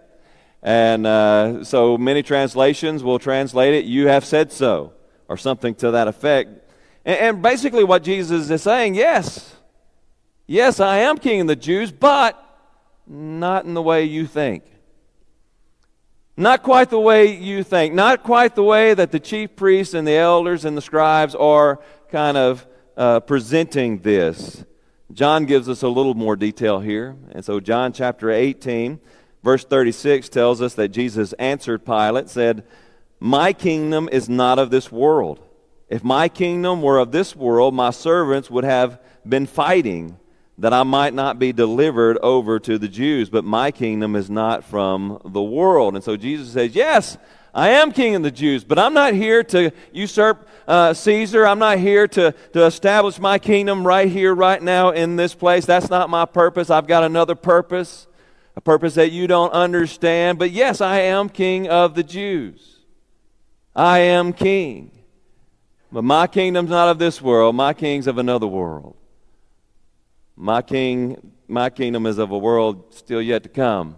And 0.62 1.07
uh, 1.07 1.64
so 1.64 1.99
many 1.99 2.23
translations 2.23 3.02
will 3.02 3.19
translate 3.19 3.75
it, 3.75 3.85
you 3.85 4.07
have 4.07 4.25
said 4.25 4.52
so, 4.52 4.93
or 5.29 5.37
something 5.37 5.75
to 5.76 5.91
that 5.91 6.07
effect. 6.07 6.50
And, 7.05 7.19
and 7.19 7.43
basically, 7.43 7.83
what 7.83 8.05
Jesus 8.05 8.49
is 8.49 8.62
saying, 8.62 8.95
yes, 8.95 9.57
yes, 10.47 10.79
I 10.79 10.99
am 10.99 11.19
king 11.19 11.41
of 11.41 11.47
the 11.49 11.57
Jews, 11.57 11.91
but 11.91 12.38
not 13.07 13.64
in 13.64 13.75
the 13.75 13.83
way 13.83 14.05
you 14.05 14.26
think. 14.26 14.62
Not 16.37 16.62
quite 16.62 16.91
the 16.91 17.00
way 17.00 17.37
you 17.37 17.62
think. 17.62 17.93
Not 17.93 18.23
quite 18.23 18.55
the 18.55 18.62
way 18.62 18.95
that 18.95 19.11
the 19.11 19.21
chief 19.21 19.55
priests 19.57 19.95
and 19.95 20.07
the 20.07 20.14
elders 20.14 20.64
and 20.64 20.76
the 20.76 20.83
scribes 20.83 21.35
are 21.35 21.81
kind 22.11 22.37
of 22.37 22.67
uh, 22.97 23.21
presenting 23.21 23.99
this. 23.99 24.64
John 25.12 25.45
gives 25.45 25.69
us 25.69 25.83
a 25.83 25.88
little 25.88 26.14
more 26.14 26.37
detail 26.37 26.81
here. 26.81 27.16
And 27.33 27.45
so, 27.45 27.61
John 27.61 27.92
chapter 27.92 28.31
18, 28.31 28.99
verse 29.42 29.64
36 29.64 30.28
tells 30.28 30.62
us 30.62 30.75
that 30.75 30.88
Jesus 30.88 31.33
answered 31.35 31.85
Pilate, 31.85 32.31
said, 32.31 32.64
My 33.21 33.52
kingdom 33.52 34.09
is 34.11 34.28
not 34.28 34.59
of 34.59 34.71
this 34.71 34.90
world. 34.90 35.40
If 35.88 36.02
my 36.02 36.28
kingdom 36.28 36.81
were 36.81 36.99
of 36.99 37.12
this 37.12 37.37
world, 37.37 37.75
my 37.75 37.90
servants 37.90 38.50
would 38.50 38.64
have 38.64 38.99
been 39.28 39.47
fighting 39.47 40.19
that 40.57 40.73
I 40.73 40.85
might 40.85 41.12
not 41.12 41.38
be 41.38 41.52
delivered 41.52 42.19
over 42.23 42.59
to 42.61 42.78
the 42.78 42.88
Jews. 42.88 43.28
But 43.28 43.45
my 43.45 43.71
kingdom 43.71 44.16
is 44.16 44.31
not 44.31 44.64
from 44.64 45.21
the 45.25 45.42
world. 45.42 45.95
And 45.95 46.02
so 46.02 46.16
Jesus 46.16 46.52
says, 46.52 46.75
Yes, 46.75 47.19
I 47.54 47.71
am 47.71 47.92
king 47.92 48.14
of 48.14 48.23
the 48.23 48.30
Jews, 48.30 48.64
but 48.64 48.78
I'm 48.78 48.94
not 48.94 49.12
here 49.12 49.42
to 49.44 49.73
usurp 49.92 50.49
uh, 50.66 50.94
Caesar. 50.94 51.47
I'm 51.47 51.59
not 51.59 51.78
here 51.78 52.09
to, 52.09 52.32
to 52.54 52.64
establish 52.64 53.18
my 53.18 53.38
kingdom 53.38 53.87
right 53.87 54.11
here, 54.11 54.35
right 54.35 54.62
now, 54.62 54.90
in 54.90 55.16
this 55.16 55.35
place. 55.35 55.66
That's 55.66 55.90
not 55.90 56.09
my 56.09 56.25
purpose. 56.25 56.71
I've 56.71 56.87
got 56.87 57.04
another 57.04 57.35
purpose, 57.35 58.06
a 58.56 58.61
purpose 58.62 58.94
that 58.94 59.12
you 59.12 59.26
don't 59.26 59.52
understand. 59.52 60.38
But 60.38 60.50
yes, 60.50 60.80
I 60.80 61.00
am 61.00 61.28
king 61.28 61.68
of 61.68 61.94
the 61.94 62.02
Jews. 62.02 62.78
I 63.76 63.99
am 63.99 64.32
king. 64.32 64.90
But 65.90 66.04
my 66.04 66.26
kingdom's 66.26 66.71
not 66.71 66.88
of 66.88 66.99
this 66.99 67.21
world, 67.21 67.54
my 67.54 67.75
king's 67.75 68.06
of 68.06 68.16
another 68.16 68.47
world. 68.47 68.97
My 70.37 70.62
king, 70.62 71.32
my 71.49 71.68
kingdom 71.68 72.06
is 72.06 72.16
of 72.16 72.30
a 72.30 72.38
world 72.38 72.94
still 72.94 73.21
yet 73.21 73.42
to 73.42 73.50
come. 73.50 73.97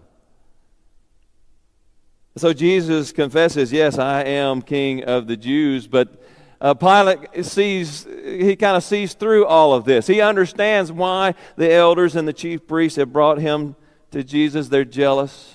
So 2.37 2.53
Jesus 2.53 3.13
confesses, 3.13 3.73
Yes, 3.73 3.99
I 3.99 4.23
am 4.23 4.61
king 4.61 5.05
of 5.05 5.27
the 5.27 5.37
Jews, 5.37 5.87
but 5.87 6.21
uh, 6.61 6.75
Pilate 6.75 7.45
sees, 7.45 8.07
he 8.25 8.57
kind 8.57 8.77
of 8.77 8.83
sees 8.83 9.15
through 9.15 9.47
all 9.47 9.75
of 9.75 9.85
this. 9.85 10.07
He 10.07 10.21
understands 10.21 10.91
why 10.91 11.35
the 11.57 11.73
elders 11.73 12.17
and 12.17 12.27
the 12.27 12.33
chief 12.33 12.67
priests 12.67 12.97
have 12.97 13.13
brought 13.13 13.39
him 13.39 13.77
to 14.13 14.25
Jesus. 14.25 14.69
They're 14.69 14.85
jealous. 14.85 15.55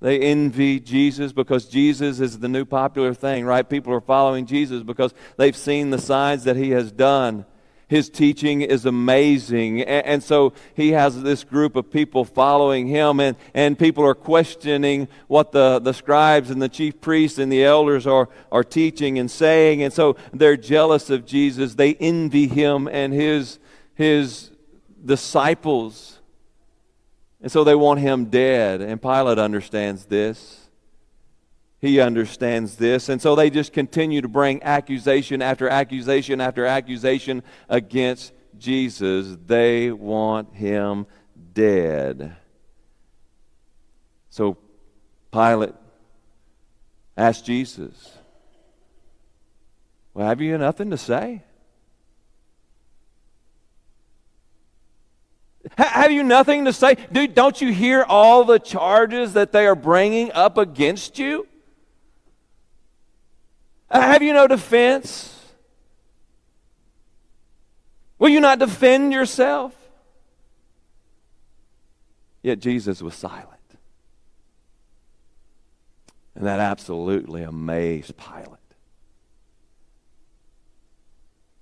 They 0.00 0.18
envy 0.20 0.80
Jesus 0.80 1.32
because 1.32 1.66
Jesus 1.66 2.20
is 2.20 2.38
the 2.38 2.48
new 2.48 2.64
popular 2.64 3.14
thing, 3.14 3.44
right? 3.44 3.68
People 3.68 3.92
are 3.94 4.00
following 4.00 4.46
Jesus 4.46 4.82
because 4.82 5.14
they've 5.36 5.56
seen 5.56 5.90
the 5.90 5.98
signs 5.98 6.44
that 6.44 6.56
he 6.56 6.70
has 6.70 6.92
done. 6.92 7.46
His 7.88 8.10
teaching 8.10 8.62
is 8.62 8.84
amazing. 8.84 9.82
And, 9.82 10.20
so 10.20 10.52
he 10.74 10.90
has 10.90 11.22
this 11.22 11.44
group 11.44 11.76
of 11.76 11.88
people 11.88 12.24
following 12.24 12.88
him, 12.88 13.20
and, 13.20 13.36
and 13.54 13.78
people 13.78 14.04
are 14.04 14.14
questioning 14.14 15.06
what 15.28 15.52
the, 15.52 15.78
the 15.78 15.94
scribes 15.94 16.50
and 16.50 16.60
the 16.60 16.68
chief 16.68 17.00
priests 17.00 17.38
and 17.38 17.50
the 17.50 17.64
elders 17.64 18.04
are, 18.04 18.28
are 18.50 18.64
teaching 18.64 19.20
and 19.20 19.30
saying. 19.30 19.82
And 19.82 19.92
so 19.92 20.16
they're 20.32 20.56
jealous 20.56 21.10
of 21.10 21.26
Jesus. 21.26 21.76
They 21.76 21.94
envy 21.94 22.48
him 22.48 22.88
and 22.88 23.12
his, 23.12 23.60
his 23.94 24.50
disciples. 25.04 26.18
And 27.40 27.52
so 27.52 27.62
they 27.62 27.76
want 27.76 28.00
him 28.00 28.24
dead. 28.24 28.80
And 28.80 29.00
Pilate 29.00 29.38
understands 29.38 30.06
this. 30.06 30.65
He 31.80 32.00
understands 32.00 32.76
this. 32.76 33.08
And 33.08 33.20
so 33.20 33.34
they 33.34 33.50
just 33.50 33.72
continue 33.72 34.22
to 34.22 34.28
bring 34.28 34.62
accusation 34.62 35.42
after 35.42 35.68
accusation 35.68 36.40
after 36.40 36.64
accusation 36.64 37.42
against 37.68 38.32
Jesus. 38.58 39.36
They 39.46 39.90
want 39.90 40.54
him 40.54 41.06
dead. 41.52 42.36
So 44.30 44.56
Pilate 45.30 45.74
asked 47.16 47.44
Jesus, 47.44 48.18
Well, 50.14 50.26
have 50.26 50.40
you 50.40 50.56
nothing 50.56 50.90
to 50.90 50.98
say? 50.98 51.42
Have 55.76 56.12
you 56.12 56.22
nothing 56.22 56.64
to 56.66 56.72
say? 56.72 56.96
Dude, 57.10 57.34
don't 57.34 57.60
you 57.60 57.72
hear 57.72 58.04
all 58.04 58.44
the 58.44 58.58
charges 58.58 59.32
that 59.32 59.52
they 59.52 59.66
are 59.66 59.74
bringing 59.74 60.30
up 60.32 60.58
against 60.58 61.18
you? 61.18 61.46
Uh, 63.90 64.00
have 64.00 64.22
you 64.22 64.32
no 64.32 64.46
defense? 64.46 65.32
Will 68.18 68.30
you 68.30 68.40
not 68.40 68.58
defend 68.58 69.12
yourself? 69.12 69.74
Yet 72.42 72.60
Jesus 72.60 73.02
was 73.02 73.14
silent. 73.14 73.52
And 76.34 76.46
that 76.46 76.60
absolutely 76.60 77.42
amazed 77.42 78.14
Pilate. 78.16 78.60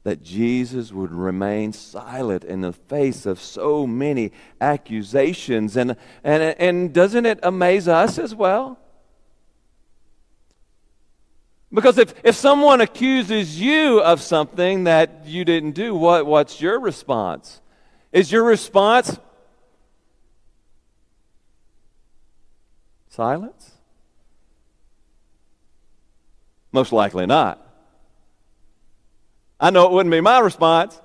That 0.02 0.22
Jesus 0.22 0.92
would 0.92 1.12
remain 1.12 1.72
silent 1.72 2.44
in 2.44 2.60
the 2.60 2.72
face 2.72 3.24
of 3.24 3.40
so 3.40 3.86
many 3.86 4.32
accusations. 4.60 5.76
And, 5.76 5.96
and, 6.22 6.42
and 6.58 6.92
doesn't 6.92 7.24
it 7.24 7.38
amaze 7.42 7.88
us 7.88 8.18
as 8.18 8.34
well? 8.34 8.78
Because 11.74 11.98
if, 11.98 12.14
if 12.22 12.36
someone 12.36 12.80
accuses 12.80 13.60
you 13.60 14.00
of 14.00 14.22
something 14.22 14.84
that 14.84 15.26
you 15.26 15.44
didn't 15.44 15.72
do, 15.72 15.92
what, 15.92 16.24
what's 16.24 16.60
your 16.60 16.78
response? 16.78 17.60
Is 18.12 18.30
your 18.30 18.44
response 18.44 19.18
silence? 23.08 23.72
Most 26.70 26.92
likely 26.92 27.26
not. 27.26 27.60
I 29.58 29.70
know 29.70 29.86
it 29.86 29.92
wouldn't 29.92 30.12
be 30.12 30.20
my 30.20 30.38
response. 30.38 31.00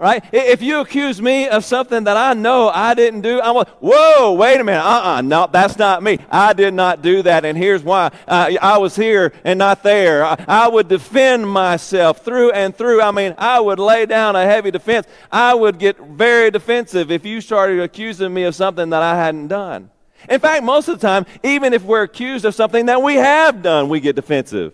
Right? 0.00 0.24
If 0.32 0.62
you 0.62 0.80
accuse 0.80 1.20
me 1.20 1.46
of 1.46 1.62
something 1.62 2.04
that 2.04 2.16
I 2.16 2.32
know 2.32 2.70
I 2.70 2.94
didn't 2.94 3.20
do, 3.20 3.38
I'm 3.38 3.54
like, 3.54 3.68
whoa, 3.80 4.32
wait 4.32 4.58
a 4.58 4.64
minute. 4.64 4.80
Uh 4.80 4.88
uh-uh, 4.88 5.16
uh 5.18 5.20
no, 5.20 5.46
that's 5.52 5.76
not 5.76 6.02
me. 6.02 6.18
I 6.30 6.54
did 6.54 6.72
not 6.72 7.02
do 7.02 7.20
that, 7.20 7.44
and 7.44 7.56
here's 7.56 7.82
why. 7.82 8.10
Uh, 8.26 8.52
I 8.62 8.78
was 8.78 8.96
here 8.96 9.34
and 9.44 9.58
not 9.58 9.82
there. 9.82 10.24
I, 10.24 10.42
I, 10.48 10.68
would 10.68 10.88
defend 10.88 11.46
myself 11.46 12.24
through 12.24 12.52
and 12.52 12.74
through. 12.74 13.02
I 13.02 13.10
mean, 13.10 13.34
I 13.36 13.60
would 13.60 13.78
lay 13.78 14.06
down 14.06 14.36
a 14.36 14.46
heavy 14.46 14.70
defense. 14.70 15.06
I 15.30 15.52
would 15.52 15.78
get 15.78 15.98
very 15.98 16.50
defensive 16.50 17.10
if 17.10 17.26
you 17.26 17.42
started 17.42 17.78
accusing 17.80 18.32
me 18.32 18.44
of 18.44 18.54
something 18.54 18.88
that 18.88 19.02
I 19.02 19.16
hadn't 19.16 19.48
done. 19.48 19.90
In 20.30 20.40
fact, 20.40 20.64
most 20.64 20.88
of 20.88 20.98
the 20.98 21.06
time, 21.06 21.26
even 21.42 21.74
if 21.74 21.84
we're 21.84 22.04
accused 22.04 22.46
of 22.46 22.54
something 22.54 22.86
that 22.86 23.02
we 23.02 23.16
have 23.16 23.60
done, 23.60 23.90
we 23.90 24.00
get 24.00 24.16
defensive. 24.16 24.72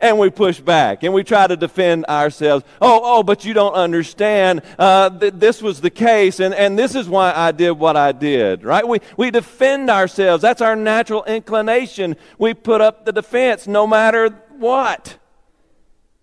And 0.00 0.18
we 0.18 0.30
push 0.30 0.60
back 0.60 1.02
and 1.02 1.12
we 1.12 1.24
try 1.24 1.46
to 1.46 1.56
defend 1.56 2.06
ourselves. 2.06 2.64
Oh, 2.80 3.00
oh, 3.02 3.22
but 3.22 3.44
you 3.44 3.54
don't 3.54 3.74
understand. 3.74 4.62
Uh, 4.78 5.10
th- 5.10 5.34
this 5.36 5.60
was 5.60 5.80
the 5.80 5.90
case, 5.90 6.40
and, 6.40 6.54
and 6.54 6.78
this 6.78 6.94
is 6.94 7.08
why 7.08 7.32
I 7.34 7.52
did 7.52 7.72
what 7.72 7.96
I 7.96 8.12
did, 8.12 8.64
right? 8.64 8.86
We, 8.86 9.00
we 9.16 9.30
defend 9.30 9.90
ourselves. 9.90 10.42
That's 10.42 10.60
our 10.60 10.76
natural 10.76 11.24
inclination. 11.24 12.16
We 12.38 12.54
put 12.54 12.80
up 12.80 13.04
the 13.04 13.12
defense 13.12 13.66
no 13.66 13.86
matter 13.86 14.28
what. 14.58 15.18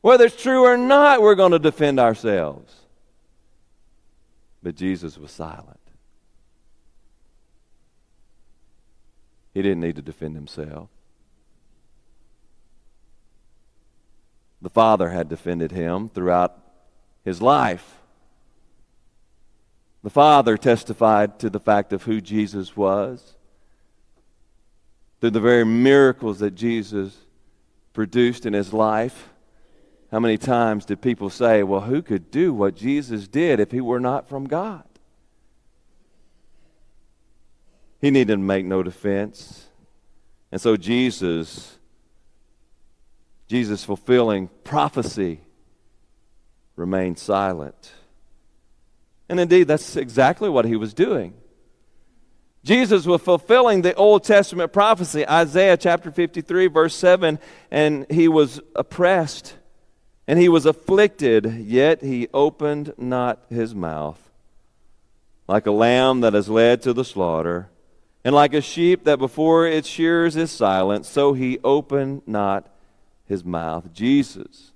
Whether 0.01 0.25
it's 0.25 0.41
true 0.41 0.63
or 0.65 0.77
not, 0.77 1.21
we're 1.21 1.35
going 1.35 1.51
to 1.51 1.59
defend 1.59 1.99
ourselves. 1.99 2.73
But 4.61 4.75
Jesus 4.75 5.17
was 5.17 5.31
silent. 5.31 5.79
He 9.53 9.61
didn't 9.61 9.79
need 9.79 9.95
to 9.95 10.01
defend 10.01 10.35
himself. 10.35 10.89
The 14.65 14.71
Father 14.71 15.11
had 15.11 15.29
defended 15.29 15.71
him 15.71 16.09
throughout 16.09 16.57
his 17.23 17.39
life. 17.39 17.99
The 20.01 20.09
Father 20.09 20.57
testified 20.57 21.37
to 21.37 21.51
the 21.51 21.59
fact 21.59 21.93
of 21.93 22.01
who 22.01 22.19
Jesus 22.19 22.75
was 22.75 23.35
through 25.21 25.29
the 25.29 25.39
very 25.39 25.65
miracles 25.65 26.39
that 26.39 26.55
Jesus 26.55 27.15
produced 27.93 28.47
in 28.47 28.53
his 28.53 28.73
life. 28.73 29.29
How 30.09 30.19
many 30.19 30.35
times 30.35 30.83
did 30.85 30.99
people 30.99 31.29
say, 31.29 31.61
Well, 31.61 31.81
who 31.81 32.01
could 32.01 32.31
do 32.31 32.51
what 32.51 32.75
Jesus 32.75 33.27
did 33.27 33.59
if 33.59 33.69
he 33.69 33.81
were 33.81 33.99
not 33.99 34.27
from 34.27 34.47
God? 34.47 34.85
He 38.01 38.09
needed 38.09 38.33
to 38.33 38.37
make 38.37 38.65
no 38.65 38.81
defense. 38.81 39.67
And 40.51 40.59
so 40.59 40.75
Jesus 40.75 41.74
Jesus 43.47 43.83
fulfilling 43.83 44.49
prophecy 44.63 45.41
remained 46.75 47.19
silent. 47.19 47.93
And 49.29 49.39
indeed, 49.39 49.67
that's 49.67 49.95
exactly 49.95 50.49
what 50.49 50.65
he 50.65 50.75
was 50.75 50.93
doing. 50.93 51.33
Jesus 52.63 53.05
was 53.05 53.21
fulfilling 53.21 53.83
the 53.83 53.93
Old 53.93 54.23
Testament 54.23 54.73
prophecy, 54.73 55.27
Isaiah 55.27 55.77
chapter 55.77 56.09
53, 56.11 56.67
verse 56.67 56.95
7, 56.95 57.37
and 57.69 58.07
he 58.09 58.27
was 58.27 58.59
oppressed 58.75 59.55
and 60.27 60.39
he 60.39 60.49
was 60.49 60.65
afflicted, 60.65 61.45
yet 61.45 62.01
he 62.01 62.27
opened 62.33 62.93
not 62.97 63.43
his 63.49 63.75
mouth. 63.75 64.19
Like 65.47 65.67
a 65.67 65.71
lamb 65.71 66.21
that 66.21 66.33
is 66.33 66.49
led 66.49 66.81
to 66.81 66.93
the 66.93 67.05
slaughter, 67.05 67.69
and 68.23 68.33
like 68.33 68.55
a 68.55 68.61
sheep 68.61 69.03
that 69.03 69.19
before 69.19 69.67
its 69.67 69.87
shears 69.87 70.35
is 70.35 70.49
silent, 70.49 71.05
so 71.05 71.33
he 71.33 71.59
opened 71.63 72.23
not 72.25 72.67
his 73.27 73.43
mouth. 73.43 73.93
Jesus 73.93 74.71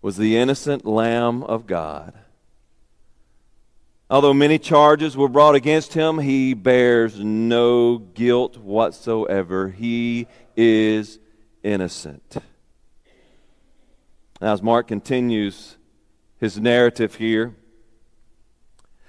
was 0.00 0.16
the 0.16 0.36
innocent 0.36 0.84
Lamb 0.84 1.42
of 1.42 1.66
God. 1.66 2.14
Although 4.10 4.32
many 4.32 4.58
charges 4.58 5.16
were 5.16 5.28
brought 5.28 5.54
against 5.54 5.92
him, 5.92 6.18
he 6.18 6.54
bears 6.54 7.18
no 7.18 7.98
guilt 7.98 8.56
whatsoever. 8.56 9.68
He 9.68 10.26
is 10.56 11.18
innocent. 11.62 12.36
Now, 14.40 14.52
as 14.52 14.62
Mark 14.62 14.88
continues 14.88 15.76
his 16.38 16.58
narrative 16.58 17.16
here, 17.16 17.54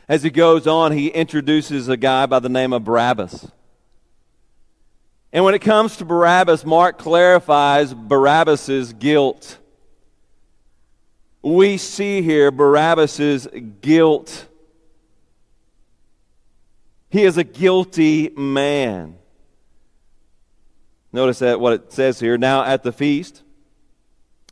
as 0.10 0.24
he 0.24 0.32
goes 0.32 0.66
on, 0.66 0.92
he 0.92 1.08
introduces 1.10 1.88
a 1.88 1.96
guy 1.96 2.26
by 2.26 2.40
the 2.40 2.50
name 2.50 2.74
of 2.74 2.84
Barabbas. 2.84 3.50
And 5.32 5.46
when 5.46 5.54
it 5.54 5.60
comes 5.60 5.98
to 5.98 6.06
Barabbas, 6.06 6.66
Mark 6.66 6.98
clarifies 6.98 7.94
Barabbas's 7.94 8.94
guilt. 8.94 9.60
We 11.42 11.78
see 11.78 12.22
here 12.22 12.52
Barabbas's 12.52 13.48
guilt. 13.82 14.48
He 17.10 17.24
is 17.24 17.38
a 17.38 17.44
guilty 17.44 18.30
man. 18.30 19.16
Notice 21.12 21.40
that 21.40 21.60
what 21.60 21.74
it 21.74 21.94
says 21.94 22.20
here. 22.20 22.38
Now 22.38 22.64
at 22.64 22.84
the 22.84 22.92
feast, 22.92 23.44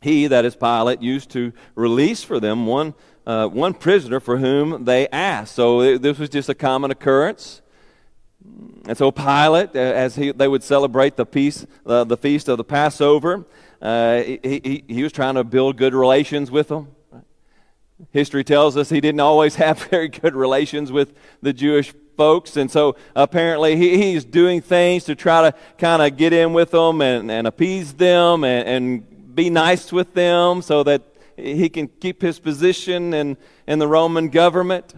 he, 0.00 0.28
that 0.28 0.44
is 0.44 0.56
Pilate, 0.56 1.02
used 1.02 1.30
to 1.30 1.52
release 1.74 2.22
for 2.22 2.40
them 2.40 2.66
one, 2.66 2.94
uh, 3.26 3.48
one 3.48 3.74
prisoner 3.74 4.20
for 4.20 4.38
whom 4.38 4.84
they 4.84 5.08
asked. 5.08 5.54
So 5.54 5.98
this 5.98 6.18
was 6.18 6.28
just 6.28 6.48
a 6.48 6.54
common 6.54 6.90
occurrence. 6.90 7.62
And 8.86 8.96
so 8.96 9.10
Pilate, 9.10 9.76
uh, 9.76 9.78
as 9.78 10.16
he, 10.16 10.32
they 10.32 10.48
would 10.48 10.62
celebrate 10.62 11.16
the, 11.16 11.26
peace, 11.26 11.66
uh, 11.84 12.04
the 12.04 12.16
feast 12.16 12.48
of 12.48 12.56
the 12.56 12.64
Passover, 12.64 13.44
uh, 13.82 14.22
he, 14.22 14.40
he, 14.42 14.84
he, 14.88 15.02
was 15.02 15.12
trying 15.12 15.34
to 15.34 15.44
build 15.44 15.76
good 15.76 15.94
relations 15.94 16.50
with 16.50 16.68
them. 16.68 16.88
History 18.12 18.44
tells 18.44 18.76
us 18.76 18.88
he 18.88 19.00
didn't 19.00 19.20
always 19.20 19.54
have 19.56 19.78
very 19.84 20.08
good 20.08 20.34
relations 20.34 20.90
with 20.90 21.14
the 21.42 21.52
Jewish 21.52 21.92
folks, 22.16 22.56
and 22.56 22.70
so 22.70 22.96
apparently 23.14 23.76
he, 23.76 23.96
he's 23.98 24.24
doing 24.24 24.60
things 24.60 25.04
to 25.04 25.14
try 25.14 25.50
to 25.50 25.56
kind 25.76 26.02
of 26.02 26.16
get 26.16 26.32
in 26.32 26.52
with 26.52 26.70
them 26.70 27.00
and, 27.00 27.30
and 27.30 27.46
appease 27.46 27.92
them 27.92 28.42
and, 28.42 28.68
and 28.68 29.34
be 29.34 29.50
nice 29.50 29.92
with 29.92 30.14
them 30.14 30.62
so 30.62 30.82
that 30.82 31.02
he 31.36 31.68
can 31.68 31.86
keep 31.86 32.20
his 32.20 32.40
position 32.40 33.14
in, 33.14 33.36
in 33.66 33.78
the 33.78 33.86
Roman 33.86 34.28
government. 34.28 34.94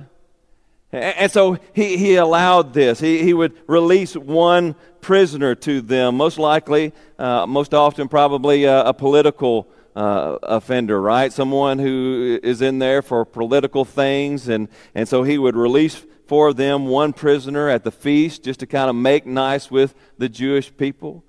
And 0.92 1.30
so 1.30 1.56
he, 1.72 1.96
he 1.96 2.16
allowed 2.16 2.74
this. 2.74 2.98
He, 2.98 3.22
he 3.22 3.32
would 3.32 3.56
release 3.68 4.16
one 4.16 4.74
prisoner 5.00 5.54
to 5.54 5.80
them, 5.80 6.16
most 6.16 6.38
likely, 6.38 6.92
uh, 7.18 7.46
most 7.46 7.74
often, 7.74 8.08
probably 8.08 8.64
a, 8.64 8.86
a 8.86 8.94
political 8.94 9.68
uh, 9.94 10.38
offender, 10.42 11.00
right? 11.00 11.32
Someone 11.32 11.78
who 11.78 12.40
is 12.42 12.60
in 12.60 12.80
there 12.80 13.02
for 13.02 13.24
political 13.24 13.84
things. 13.84 14.48
And, 14.48 14.68
and 14.94 15.08
so 15.08 15.22
he 15.22 15.38
would 15.38 15.56
release 15.56 16.04
for 16.26 16.52
them 16.52 16.86
one 16.86 17.12
prisoner 17.12 17.68
at 17.68 17.84
the 17.84 17.90
feast 17.90 18.44
just 18.44 18.60
to 18.60 18.66
kind 18.66 18.90
of 18.90 18.96
make 18.96 19.26
nice 19.26 19.70
with 19.70 19.94
the 20.18 20.28
Jewish 20.28 20.76
people. 20.76 21.24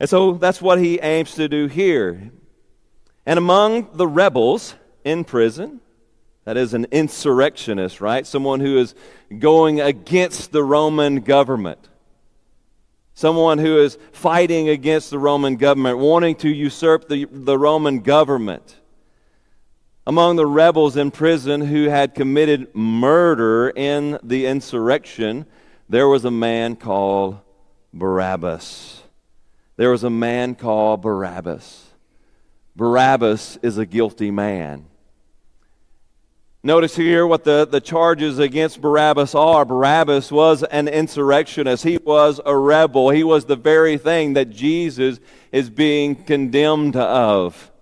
And 0.00 0.08
so 0.08 0.32
that's 0.32 0.62
what 0.62 0.78
he 0.78 1.00
aims 1.00 1.34
to 1.34 1.48
do 1.48 1.66
here. 1.66 2.30
And 3.26 3.38
among 3.38 3.90
the 3.94 4.06
rebels 4.06 4.74
in 5.04 5.24
prison, 5.24 5.80
that 6.48 6.56
is 6.56 6.72
an 6.72 6.86
insurrectionist, 6.90 8.00
right? 8.00 8.26
Someone 8.26 8.60
who 8.60 8.78
is 8.78 8.94
going 9.38 9.82
against 9.82 10.50
the 10.50 10.64
Roman 10.64 11.20
government. 11.20 11.90
Someone 13.12 13.58
who 13.58 13.76
is 13.76 13.98
fighting 14.12 14.70
against 14.70 15.10
the 15.10 15.18
Roman 15.18 15.56
government, 15.56 15.98
wanting 15.98 16.36
to 16.36 16.48
usurp 16.48 17.06
the, 17.06 17.26
the 17.30 17.58
Roman 17.58 18.00
government. 18.00 18.76
Among 20.06 20.36
the 20.36 20.46
rebels 20.46 20.96
in 20.96 21.10
prison 21.10 21.60
who 21.60 21.90
had 21.90 22.14
committed 22.14 22.74
murder 22.74 23.68
in 23.68 24.18
the 24.22 24.46
insurrection, 24.46 25.44
there 25.86 26.08
was 26.08 26.24
a 26.24 26.30
man 26.30 26.76
called 26.76 27.40
Barabbas. 27.92 29.02
There 29.76 29.90
was 29.90 30.02
a 30.02 30.08
man 30.08 30.54
called 30.54 31.02
Barabbas. 31.02 31.90
Barabbas 32.74 33.58
is 33.60 33.76
a 33.76 33.84
guilty 33.84 34.30
man. 34.30 34.86
Notice 36.68 36.96
here 36.96 37.26
what 37.26 37.44
the, 37.44 37.64
the 37.64 37.80
charges 37.80 38.38
against 38.38 38.82
Barabbas 38.82 39.34
are. 39.34 39.64
Barabbas 39.64 40.30
was 40.30 40.62
an 40.64 40.86
insurrectionist. 40.86 41.82
He 41.82 41.96
was 41.96 42.42
a 42.44 42.54
rebel. 42.54 43.08
He 43.08 43.24
was 43.24 43.46
the 43.46 43.56
very 43.56 43.96
thing 43.96 44.34
that 44.34 44.50
Jesus 44.50 45.18
is 45.50 45.70
being 45.70 46.14
condemned 46.14 46.94
of. 46.94 47.72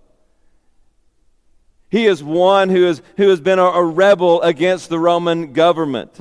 He 1.90 2.06
is 2.06 2.22
one 2.22 2.68
who, 2.68 2.86
is, 2.86 3.02
who 3.16 3.28
has 3.28 3.40
been 3.40 3.58
a, 3.58 3.64
a 3.64 3.84
rebel 3.84 4.40
against 4.42 4.88
the 4.88 5.00
Roman 5.00 5.52
government. 5.52 6.20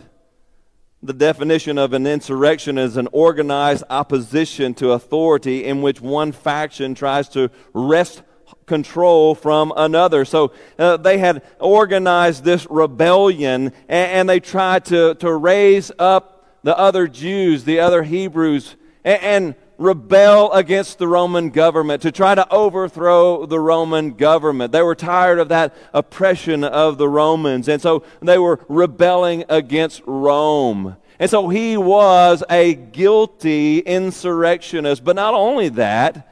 The 1.03 1.13
definition 1.13 1.77
of 1.77 1.93
an 1.93 2.07
insurrection 2.07 2.79
is 2.79 2.97
an 2.97 3.09
organized 3.11 3.83
opposition 3.91 4.73
to 4.75 4.93
authority 4.93 5.65
in 5.65 5.83
which 5.83 6.01
one 6.01 6.31
faction 6.31 6.95
tries 6.95 7.29
to 7.29 7.51
wrest 7.75 8.23
control 8.65 9.35
from 9.35 9.71
another. 9.75 10.25
So 10.25 10.51
uh, 10.79 10.97
they 10.97 11.17
had 11.17 11.43
organized 11.59 12.43
this 12.43 12.67
rebellion 12.69 13.71
and, 13.87 14.11
and, 14.11 14.29
they 14.29 14.39
tried 14.39 14.85
to, 14.85 15.15
to 15.15 15.33
raise 15.33 15.91
up 15.99 16.45
the 16.63 16.77
other 16.77 17.07
Jews, 17.07 17.63
the 17.63 17.79
other 17.79 18.03
Hebrews, 18.03 18.75
and, 19.03 19.21
and 19.21 19.55
rebel 19.77 20.51
against 20.53 20.97
the 20.97 21.07
Roman 21.07 21.49
government, 21.49 22.01
to 22.03 22.11
try 22.11 22.33
to 22.33 22.49
overthrow 22.51 23.45
the 23.45 23.59
Roman 23.59 24.13
government. 24.13 24.71
They 24.71 24.81
were 24.81 24.95
tired 24.95 25.39
of 25.39 25.49
that 25.49 25.75
oppression 25.93 26.63
of 26.63 26.97
the 26.97 27.09
Romans, 27.09 27.67
and 27.67 27.81
so 27.81 28.03
they 28.21 28.37
were 28.37 28.59
rebelling 28.67 29.43
against 29.49 30.01
Rome. 30.05 30.95
And 31.19 31.29
so 31.29 31.49
he 31.49 31.77
was 31.77 32.43
a 32.49 32.73
guilty 32.73 33.79
insurrectionist. 33.79 35.03
But 35.03 35.15
not 35.15 35.33
only 35.33 35.69
that, 35.69 36.29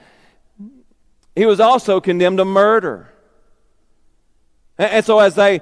he 1.35 1.45
was 1.45 1.59
also 1.59 1.99
condemned 1.99 2.37
to 2.37 2.45
murder. 2.45 3.09
And 4.77 5.05
so, 5.05 5.19
as 5.19 5.35
they 5.35 5.61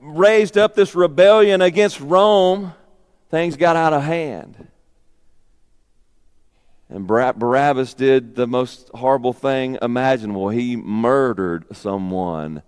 raised 0.00 0.56
up 0.56 0.74
this 0.74 0.94
rebellion 0.94 1.60
against 1.62 2.00
Rome, 2.00 2.72
things 3.30 3.56
got 3.56 3.76
out 3.76 3.92
of 3.92 4.02
hand. 4.02 4.68
And 6.88 7.06
Barabbas 7.06 7.94
did 7.94 8.34
the 8.34 8.46
most 8.46 8.90
horrible 8.94 9.32
thing 9.32 9.78
imaginable. 9.80 10.50
He 10.50 10.76
murdered 10.76 11.64
someone 11.74 12.62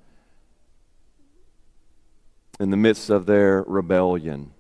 in 2.59 2.71
the 2.71 2.77
midst 2.77 3.11
of 3.11 3.27
their 3.27 3.63
rebellion. 3.67 4.53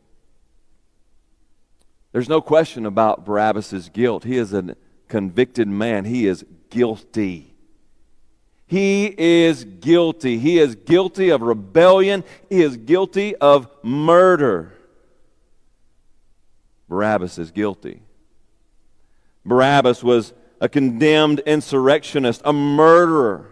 There's 2.13 2.29
no 2.29 2.41
question 2.41 2.87
about 2.87 3.25
Barabbas' 3.25 3.89
guilt. 3.89 4.25
He 4.25 4.37
is 4.37 4.53
a 4.53 4.77
convicted 5.09 5.67
man, 5.67 6.05
he 6.05 6.27
is 6.27 6.45
guilty. 6.71 7.54
He 8.67 9.15
is 9.17 9.65
guilty. 9.65 10.39
He 10.39 10.59
is 10.59 10.75
guilty 10.75 11.31
of 11.31 11.43
rebellion. 11.43 12.25
He 12.49 12.63
is 12.63 12.77
guilty 12.77 13.37
of 13.37 13.69
murder. 13.83 14.73
Barabbas 16.89 17.39
is 17.39 17.51
guilty. 17.51 18.03
Barabbas 19.45 20.03
was 20.03 20.33
a 20.61 20.69
condemned 20.69 21.41
insurrectionist, 21.41 22.41
a 22.45 22.53
murderer. 22.53 23.51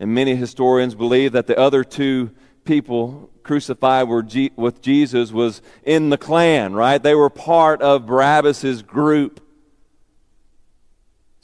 And 0.00 0.14
many 0.14 0.34
historians 0.34 0.94
believe 0.94 1.32
that 1.32 1.46
the 1.46 1.58
other 1.58 1.84
two 1.84 2.30
people 2.64 3.30
crucified 3.42 4.08
with 4.08 4.82
Jesus 4.82 5.32
was 5.32 5.62
in 5.82 6.10
the 6.10 6.18
clan, 6.18 6.74
right? 6.74 7.02
They 7.02 7.14
were 7.14 7.30
part 7.30 7.80
of 7.82 8.06
Barabbas' 8.06 8.82
group. 8.82 9.40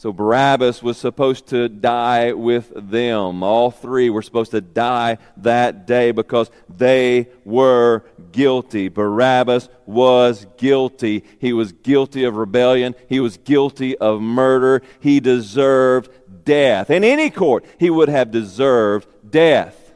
So 0.04 0.12
Barabbas 0.12 0.82
was 0.82 0.98
supposed 0.98 1.46
to 1.46 1.66
die 1.66 2.34
with 2.34 2.70
them. 2.74 3.42
All 3.42 3.70
three 3.70 4.10
were 4.10 4.20
supposed 4.20 4.50
to 4.50 4.60
die 4.60 5.16
that 5.38 5.86
day 5.86 6.12
because 6.12 6.50
they 6.68 7.28
were 7.42 8.04
guilty. 8.30 8.90
Barabbas 8.90 9.70
was 9.86 10.46
guilty. 10.58 11.24
He 11.38 11.54
was 11.54 11.72
guilty 11.72 12.24
of 12.24 12.36
rebellion. 12.36 12.94
He 13.08 13.18
was 13.18 13.38
guilty 13.38 13.96
of 13.96 14.20
murder. 14.20 14.82
He 15.00 15.20
deserved 15.20 16.10
death. 16.44 16.90
In 16.90 17.02
any 17.02 17.30
court, 17.30 17.64
he 17.78 17.88
would 17.88 18.10
have 18.10 18.30
deserved 18.30 19.08
death. 19.30 19.90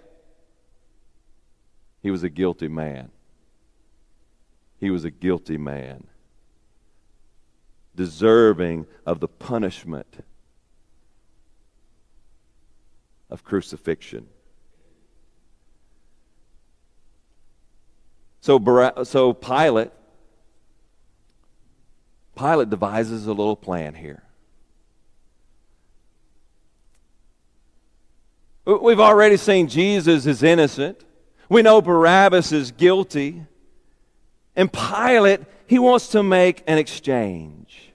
He 2.00 2.10
was 2.10 2.22
a 2.22 2.30
guilty 2.30 2.68
man. 2.68 3.10
He 4.80 4.88
was 4.88 5.04
a 5.04 5.10
guilty 5.10 5.58
man 5.58 6.06
deserving 7.98 8.86
of 9.04 9.18
the 9.18 9.26
punishment 9.26 10.24
of 13.28 13.42
crucifixion. 13.42 14.28
So, 18.40 19.02
so 19.02 19.32
Pilate, 19.32 19.90
Pilate 22.36 22.70
devises 22.70 23.26
a 23.26 23.32
little 23.32 23.56
plan 23.56 23.96
here. 23.96 24.22
We've 28.64 29.00
already 29.00 29.38
seen 29.38 29.66
Jesus 29.66 30.24
is 30.24 30.44
innocent. 30.44 31.04
We 31.48 31.62
know 31.62 31.82
Barabbas 31.82 32.52
is 32.52 32.70
guilty. 32.70 33.44
And 34.54 34.72
Pilate, 34.72 35.40
he 35.66 35.80
wants 35.80 36.08
to 36.08 36.22
make 36.22 36.62
an 36.68 36.78
exchange. 36.78 37.87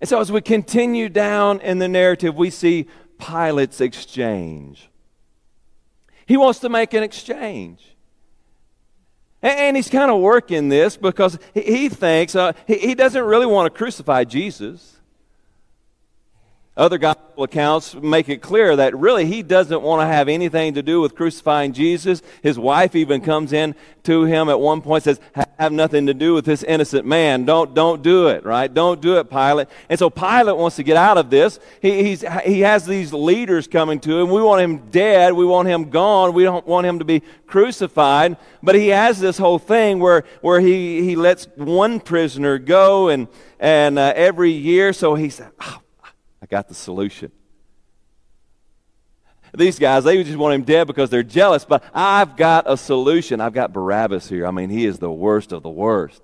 And 0.00 0.08
so, 0.08 0.20
as 0.20 0.32
we 0.32 0.40
continue 0.40 1.08
down 1.08 1.60
in 1.60 1.78
the 1.78 1.88
narrative, 1.88 2.34
we 2.34 2.50
see 2.50 2.86
Pilate's 3.18 3.80
exchange. 3.80 4.88
He 6.26 6.36
wants 6.36 6.60
to 6.60 6.68
make 6.68 6.94
an 6.94 7.02
exchange. 7.02 7.84
And 9.42 9.76
he's 9.76 9.88
kind 9.88 10.10
of 10.10 10.20
working 10.20 10.68
this 10.68 10.96
because 10.96 11.38
he 11.54 11.88
thinks 11.88 12.34
uh, 12.34 12.52
he 12.66 12.94
doesn't 12.94 13.24
really 13.24 13.46
want 13.46 13.72
to 13.72 13.76
crucify 13.76 14.24
Jesus. 14.24 15.00
Other 16.76 16.98
gospel 16.98 17.44
accounts 17.44 17.94
make 17.94 18.28
it 18.28 18.42
clear 18.42 18.76
that 18.76 18.96
really 18.96 19.26
he 19.26 19.42
doesn't 19.42 19.82
want 19.82 20.02
to 20.02 20.06
have 20.06 20.28
anything 20.28 20.74
to 20.74 20.82
do 20.82 21.00
with 21.00 21.14
crucifying 21.14 21.72
Jesus. 21.72 22.22
His 22.42 22.58
wife 22.58 22.94
even 22.94 23.22
comes 23.22 23.52
in 23.52 23.74
to 24.04 24.24
him 24.24 24.48
at 24.48 24.60
one 24.60 24.82
point 24.82 25.04
says, 25.04 25.20
"Have 25.60 25.72
nothing 25.72 26.06
to 26.06 26.14
do 26.14 26.32
with 26.32 26.46
this 26.46 26.62
innocent 26.62 27.06
man. 27.06 27.44
Don't 27.44 27.74
don't 27.74 28.02
do 28.02 28.28
it, 28.28 28.46
right? 28.46 28.72
Don't 28.72 29.00
do 29.00 29.18
it, 29.18 29.28
Pilate." 29.28 29.68
And 29.90 29.98
so 29.98 30.08
Pilate 30.08 30.56
wants 30.56 30.76
to 30.76 30.82
get 30.82 30.96
out 30.96 31.18
of 31.18 31.28
this. 31.28 31.60
He 31.82 32.16
he 32.44 32.60
has 32.60 32.86
these 32.86 33.12
leaders 33.12 33.68
coming 33.68 34.00
to 34.00 34.18
him. 34.18 34.30
We 34.30 34.40
want 34.40 34.62
him 34.62 34.78
dead. 34.90 35.34
We 35.34 35.44
want 35.44 35.68
him 35.68 35.90
gone. 35.90 36.32
We 36.32 36.44
don't 36.44 36.66
want 36.66 36.86
him 36.86 36.98
to 36.98 37.04
be 37.04 37.22
crucified. 37.46 38.38
But 38.62 38.74
he 38.74 38.88
has 38.88 39.20
this 39.20 39.36
whole 39.36 39.58
thing 39.58 40.00
where 40.00 40.24
where 40.40 40.60
he 40.60 41.02
he 41.02 41.14
lets 41.14 41.46
one 41.56 42.00
prisoner 42.00 42.56
go 42.56 43.08
and 43.08 43.28
and 43.58 43.98
uh, 43.98 44.14
every 44.16 44.52
year. 44.52 44.94
So 44.94 45.14
he 45.14 45.28
said. 45.28 45.50
Oh, 45.60 45.82
I 46.42 46.46
got 46.46 46.68
the 46.68 46.74
solution. 46.74 47.32
These 49.54 49.78
guys, 49.78 50.04
they 50.04 50.22
just 50.22 50.38
want 50.38 50.54
him 50.54 50.62
dead 50.62 50.86
because 50.86 51.10
they're 51.10 51.22
jealous, 51.22 51.64
but 51.64 51.82
I've 51.92 52.36
got 52.36 52.70
a 52.70 52.76
solution. 52.76 53.40
I've 53.40 53.52
got 53.52 53.72
Barabbas 53.72 54.28
here. 54.28 54.46
I 54.46 54.50
mean, 54.50 54.70
he 54.70 54.86
is 54.86 54.98
the 54.98 55.10
worst 55.10 55.52
of 55.52 55.62
the 55.62 55.70
worst. 55.70 56.22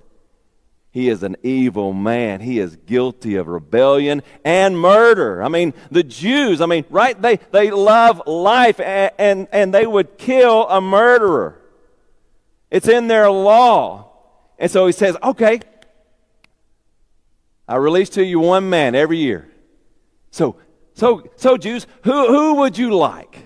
He 0.91 1.11
is 1.11 1.23
an 1.23 1.37
evil 1.43 1.93
man. 1.93 2.41
He 2.41 2.59
is 2.59 2.77
guilty 2.77 3.35
of 3.35 3.49
rebellion 3.49 4.23
and 4.45 4.81
murder. 4.81 5.43
I 5.43 5.49
mean, 5.49 5.75
the 5.91 6.03
Jews, 6.03 6.63
I 6.63 6.67
mean, 6.67 6.87
right? 6.89 7.21
They, 7.21 7.37
they 7.51 7.71
love 7.71 8.23
life 8.27 8.81
and, 8.81 9.13
and, 9.19 9.49
and 9.53 9.75
they 9.75 9.87
would 9.87 10.17
kill 10.17 10.67
a 10.69 10.81
murderer. 10.81 11.61
It's 12.71 12.89
in 12.89 13.09
their 13.09 13.31
law. 13.31 14.11
And 14.59 14.71
so 14.71 14.87
he 14.87 14.93
says, 14.93 15.17
okay, 15.23 15.61
I 17.69 17.77
release 17.77 18.09
to 18.11 18.25
you 18.25 18.41
one 18.41 18.71
man 18.71 18.95
every 18.95 19.19
year. 19.19 19.51
So, 20.31 20.57
so, 20.97 21.29
so 21.37 21.59
Jews, 21.59 21.87
who, 22.05 22.27
who 22.27 22.55
would 22.55 22.79
you 22.79 22.95
like? 22.95 23.39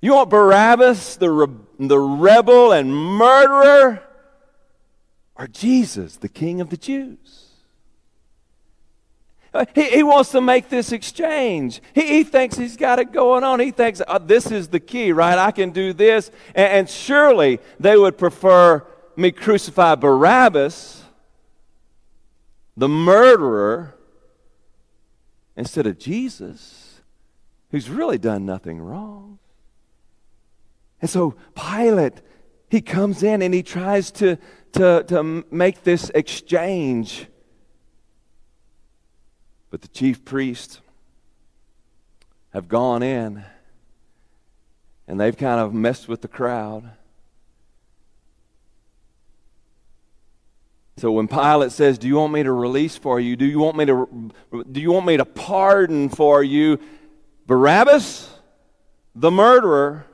You 0.00 0.14
want 0.14 0.30
Barabbas, 0.30 1.16
the, 1.16 1.30
re, 1.30 1.46
the 1.78 1.98
rebel 1.98 2.72
and 2.72 2.94
murderer, 2.96 4.02
or 5.36 5.46
Jesus, 5.46 6.16
the 6.16 6.28
King 6.30 6.62
of 6.62 6.70
the 6.70 6.78
Jews? 6.78 7.44
He, 9.74 9.90
he 9.90 10.02
wants 10.02 10.30
to 10.30 10.40
make 10.40 10.70
this 10.70 10.90
exchange. 10.90 11.82
He, 11.94 12.06
he 12.06 12.24
thinks 12.24 12.56
he's 12.56 12.78
got 12.78 12.98
it 12.98 13.12
going 13.12 13.44
on. 13.44 13.60
He 13.60 13.70
thinks 13.70 14.00
oh, 14.08 14.18
this 14.18 14.50
is 14.50 14.68
the 14.68 14.80
key, 14.80 15.12
right? 15.12 15.36
I 15.36 15.50
can 15.50 15.70
do 15.70 15.92
this. 15.92 16.30
And, 16.54 16.72
and 16.72 16.88
surely 16.88 17.60
they 17.78 17.98
would 17.98 18.16
prefer 18.16 18.86
me 19.16 19.32
crucify 19.32 19.96
Barabbas, 19.96 21.02
the 22.74 22.88
murderer, 22.88 23.97
instead 25.58 25.88
of 25.88 25.98
Jesus, 25.98 27.00
who's 27.72 27.90
really 27.90 28.16
done 28.16 28.46
nothing 28.46 28.80
wrong. 28.80 29.40
And 31.02 31.10
so 31.10 31.34
Pilate, 31.54 32.22
he 32.70 32.80
comes 32.80 33.24
in 33.24 33.42
and 33.42 33.52
he 33.52 33.64
tries 33.64 34.12
to, 34.12 34.38
to, 34.74 35.02
to 35.08 35.44
make 35.50 35.82
this 35.82 36.10
exchange. 36.14 37.26
But 39.70 39.82
the 39.82 39.88
chief 39.88 40.24
priests 40.24 40.80
have 42.54 42.68
gone 42.68 43.02
in 43.02 43.44
and 45.08 45.20
they've 45.20 45.36
kind 45.36 45.60
of 45.60 45.74
messed 45.74 46.06
with 46.06 46.22
the 46.22 46.28
crowd. 46.28 46.88
So 50.98 51.12
when 51.12 51.28
Pilate 51.28 51.72
says, 51.72 51.96
"Do 51.98 52.08
you 52.08 52.16
want 52.16 52.32
me 52.32 52.42
to 52.42 52.52
release 52.52 52.96
for 52.96 53.20
you? 53.20 53.36
Do 53.36 53.44
you 53.44 53.60
want 53.60 53.76
me 53.76 53.84
to 53.86 54.30
do 54.70 54.80
you 54.80 54.90
want 54.92 55.06
me 55.06 55.16
to 55.16 55.24
pardon 55.24 56.08
for 56.08 56.42
you 56.42 56.78
Barabbas, 57.46 58.28
the 59.14 59.30
murderer, 59.30 60.06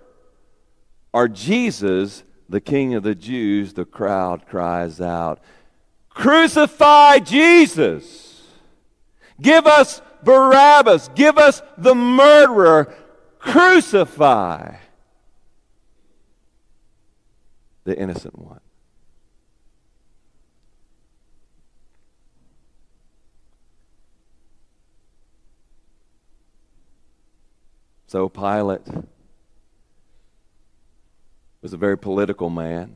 or 1.13 1.29
Jesus, 1.29 2.23
the 2.49 2.61
king 2.61 2.95
of 2.95 3.03
the 3.03 3.15
Jews?" 3.15 3.73
The 3.73 3.85
crowd 3.85 4.47
cries 4.47 5.01
out, 5.01 5.41
"Crucify 6.11 7.21
Jesus! 7.21 8.43
Give 9.41 9.67
us 9.67 10.03
Barabbas! 10.23 11.11
Give 11.15 11.39
us 11.39 11.63
the 11.79 11.95
murderer! 11.95 12.95
Crucify 13.39 14.77
the 17.85 17.99
innocent 17.99 18.39
one." 18.39 18.61
So 28.15 28.29
Pilate 28.29 28.87
was 31.63 31.73
a 31.73 31.77
very 31.77 31.99
political 31.99 32.49
man. 32.49 32.95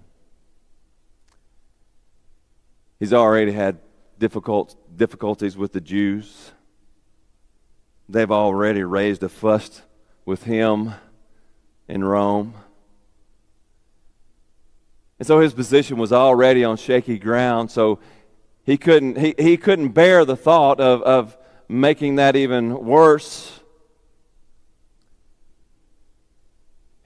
He's 3.01 3.13
already 3.13 3.51
had 3.51 3.81
difficult, 4.21 4.77
difficulties 4.97 5.57
with 5.57 5.73
the 5.73 5.81
Jews. 5.81 6.53
They've 8.09 8.31
already 8.31 8.85
raised 8.85 9.25
a 9.25 9.29
fuss 9.29 9.83
with 10.25 10.45
him 10.45 10.95
in 11.89 12.05
Rome. 12.05 12.55
And 15.19 15.27
so 15.27 15.41
his 15.41 15.53
position 15.53 15.97
was 15.97 16.13
already 16.13 16.63
on 16.63 16.77
shaky 16.77 17.19
ground. 17.19 17.73
So 17.73 17.99
he 18.63 18.79
couldn't, 18.79 19.19
he, 19.19 19.35
he 19.37 19.57
couldn't 19.57 19.89
bear 19.89 20.25
the 20.25 20.37
thought 20.37 20.79
of, 20.79 21.03
of 21.03 21.37
making 21.69 22.15
that 22.15 22.37
even 22.37 22.85
worse. 22.85 23.58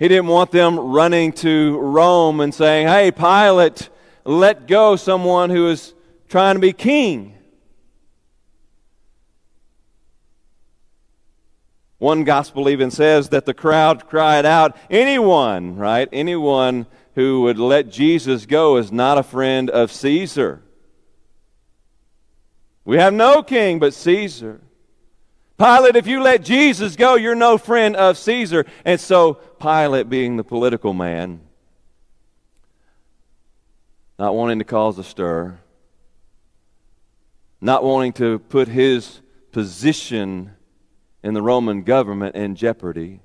He 0.03 0.09
didn't 0.09 0.27
want 0.27 0.51
them 0.51 0.81
running 0.81 1.31
to 1.35 1.79
Rome 1.79 2.41
and 2.41 2.53
saying, 2.53 2.89
Hey, 2.89 3.13
Pilate, 3.13 3.89
let 4.25 4.67
go 4.67 4.97
someone 4.97 5.49
who 5.49 5.69
is 5.69 5.95
trying 6.29 6.57
to 6.57 6.61
be 6.61 6.73
king. 6.73 7.39
One 11.99 12.25
gospel 12.25 12.69
even 12.69 12.91
says 12.91 13.29
that 13.29 13.47
the 13.47 13.55
crowd 13.55 14.09
cried 14.09 14.45
out, 14.45 14.77
Anyone, 14.91 15.77
right? 15.77 16.09
Anyone 16.13 16.89
who 17.15 17.43
would 17.43 17.61
let 17.61 17.89
Jesus 17.89 18.45
go 18.45 18.79
is 18.79 18.91
not 18.91 19.19
a 19.19 19.23
friend 19.23 19.71
of 19.71 19.93
Caesar. 19.93 20.65
We 22.85 22.97
have 22.97 23.15
no 23.15 23.45
king 23.45 23.79
but 23.79 23.95
Caesar. 23.95 24.63
Pilate, 25.63 25.95
if 25.95 26.09
you 26.09 26.21
let 26.21 26.43
Jesus 26.43 26.97
go, 26.97 27.15
you're 27.15 27.37
no 27.37 27.57
friend 27.57 27.95
of 27.95 28.19
Caesar. 28.19 28.67
And 28.85 29.01
so, 29.01 29.35
Pilate, 29.35 30.09
being 30.09 30.37
the 30.37 30.43
political 30.43 30.93
man, 30.93 31.41
not 34.19 34.35
wanting 34.35 34.59
to 34.59 34.65
cause 34.65 34.99
a 34.99 35.05
stir, 35.05 35.61
not 37.61 37.85
wanting 37.85 38.13
to 38.15 38.41
put 38.41 38.67
his 38.67 39.21
position 39.53 40.51
in 41.23 41.33
the 41.33 41.43
Roman 41.43 41.85
government 41.85 42.35
in 42.35 42.57
jeopardy, 42.57 43.21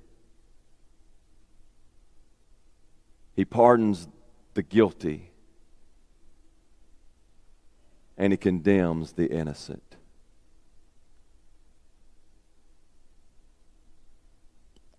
he 3.34 3.46
pardons 3.46 4.08
the 4.54 4.62
guilty 4.62 5.32
and 8.16 8.32
he 8.32 8.38
condemns 8.38 9.14
the 9.14 9.26
innocent. 9.26 9.87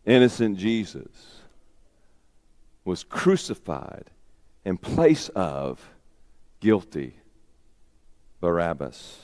Innocent 0.08 0.56
Jesus 0.56 1.42
was 2.82 3.04
crucified 3.04 4.06
in 4.64 4.78
place 4.78 5.28
of 5.28 5.86
guilty 6.60 7.14
Barabbas. 8.40 9.18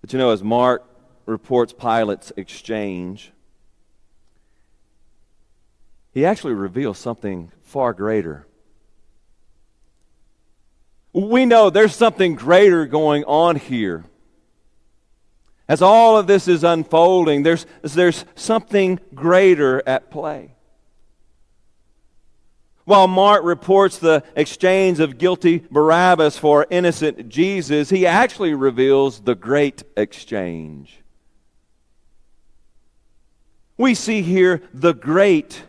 But 0.00 0.12
you 0.12 0.18
know, 0.18 0.30
as 0.30 0.42
Mark 0.42 0.84
reports 1.24 1.72
Pilate's 1.72 2.32
exchange, 2.36 3.30
he 6.12 6.24
actually 6.24 6.54
reveals 6.54 6.98
something 6.98 7.52
far 7.62 7.92
greater. 7.92 8.44
We 11.12 11.46
know 11.46 11.70
there's 11.70 11.94
something 11.94 12.34
greater 12.34 12.86
going 12.86 13.22
on 13.22 13.54
here. 13.54 14.04
As 15.68 15.82
all 15.82 16.16
of 16.16 16.26
this 16.26 16.48
is 16.48 16.64
unfolding, 16.64 17.42
there's, 17.42 17.66
there's 17.82 18.24
something 18.34 18.98
greater 19.14 19.82
at 19.86 20.10
play. 20.10 20.54
While 22.84 23.06
Mark 23.06 23.44
reports 23.44 23.98
the 23.98 24.24
exchange 24.34 24.98
of 24.98 25.18
guilty 25.18 25.58
Barabbas 25.70 26.38
for 26.38 26.66
innocent 26.70 27.28
Jesus, 27.28 27.90
he 27.90 28.06
actually 28.06 28.54
reveals 28.54 29.20
the 29.20 29.34
great 29.34 29.82
exchange. 29.94 31.02
We 33.76 33.94
see 33.94 34.22
here 34.22 34.62
the 34.72 34.94
great 34.94 35.64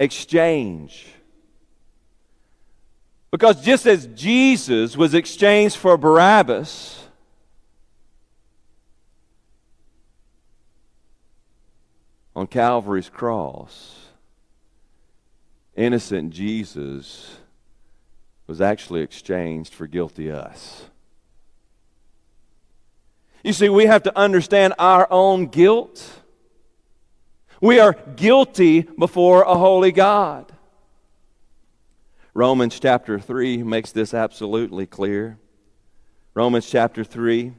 exchange. 0.00 1.06
Because 3.30 3.64
just 3.64 3.86
as 3.86 4.08
Jesus 4.08 4.96
was 4.96 5.14
exchanged 5.14 5.76
for 5.76 5.96
Barabbas, 5.96 7.03
on 12.36 12.46
Calvary's 12.46 13.08
cross, 13.08 14.06
innocent 15.76 16.30
Jesus 16.32 17.36
was 18.46 18.60
actually 18.60 19.02
exchanged 19.02 19.72
for 19.72 19.86
guilty 19.86 20.30
us. 20.30 20.84
You 23.42 23.52
see, 23.52 23.68
we 23.68 23.86
have 23.86 24.02
to 24.04 24.18
understand 24.18 24.74
our 24.78 25.06
own 25.10 25.46
guilt. 25.46 26.22
We 27.60 27.78
are 27.78 27.92
guilty 28.16 28.82
before 28.82 29.42
a 29.42 29.54
holy 29.54 29.92
God. 29.92 30.50
Romans 32.32 32.80
chapter 32.80 33.20
3 33.20 33.62
makes 33.62 33.92
this 33.92 34.12
absolutely 34.12 34.86
clear. 34.86 35.38
Romans 36.34 36.68
chapter 36.68 37.04
3, 37.04 37.52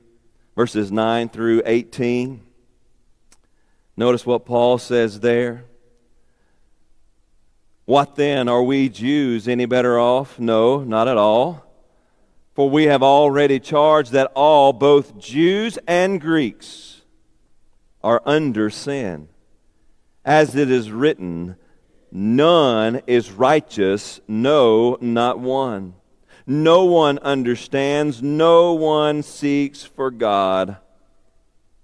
verses 0.56 0.92
9 0.92 1.30
through 1.30 1.62
18. 1.66 2.42
Notice 3.98 4.26
what 4.26 4.46
Paul 4.46 4.78
says 4.78 5.22
there. 5.22 5.66
What 7.86 8.16
then? 8.16 8.50
Are 8.50 8.64
we 8.64 8.90
Jews 8.90 9.48
any 9.48 9.66
better 9.66 10.00
off? 10.00 10.40
No, 10.40 10.84
not 10.84 11.08
at 11.08 11.18
all. 11.18 11.66
For 12.56 12.70
we 12.70 12.86
have 12.86 13.04
already 13.04 13.60
charged 13.60 14.12
that 14.14 14.32
all, 14.36 14.74
both 14.74 15.18
Jews 15.18 15.78
and 15.88 16.20
Greeks, 16.20 17.02
are 18.04 18.22
under 18.26 18.70
sin. 18.70 19.28
As 20.24 20.56
it 20.56 20.72
is 20.72 20.92
written, 20.92 21.58
none 22.12 23.02
is 23.08 23.32
righteous, 23.32 24.20
no, 24.28 24.98
not 25.00 25.40
one. 25.40 25.96
No 26.48 26.86
one 26.86 27.20
understands, 27.20 28.22
no 28.22 28.74
one 28.74 29.22
seeks 29.22 29.84
for 29.84 30.12
God. 30.12 30.78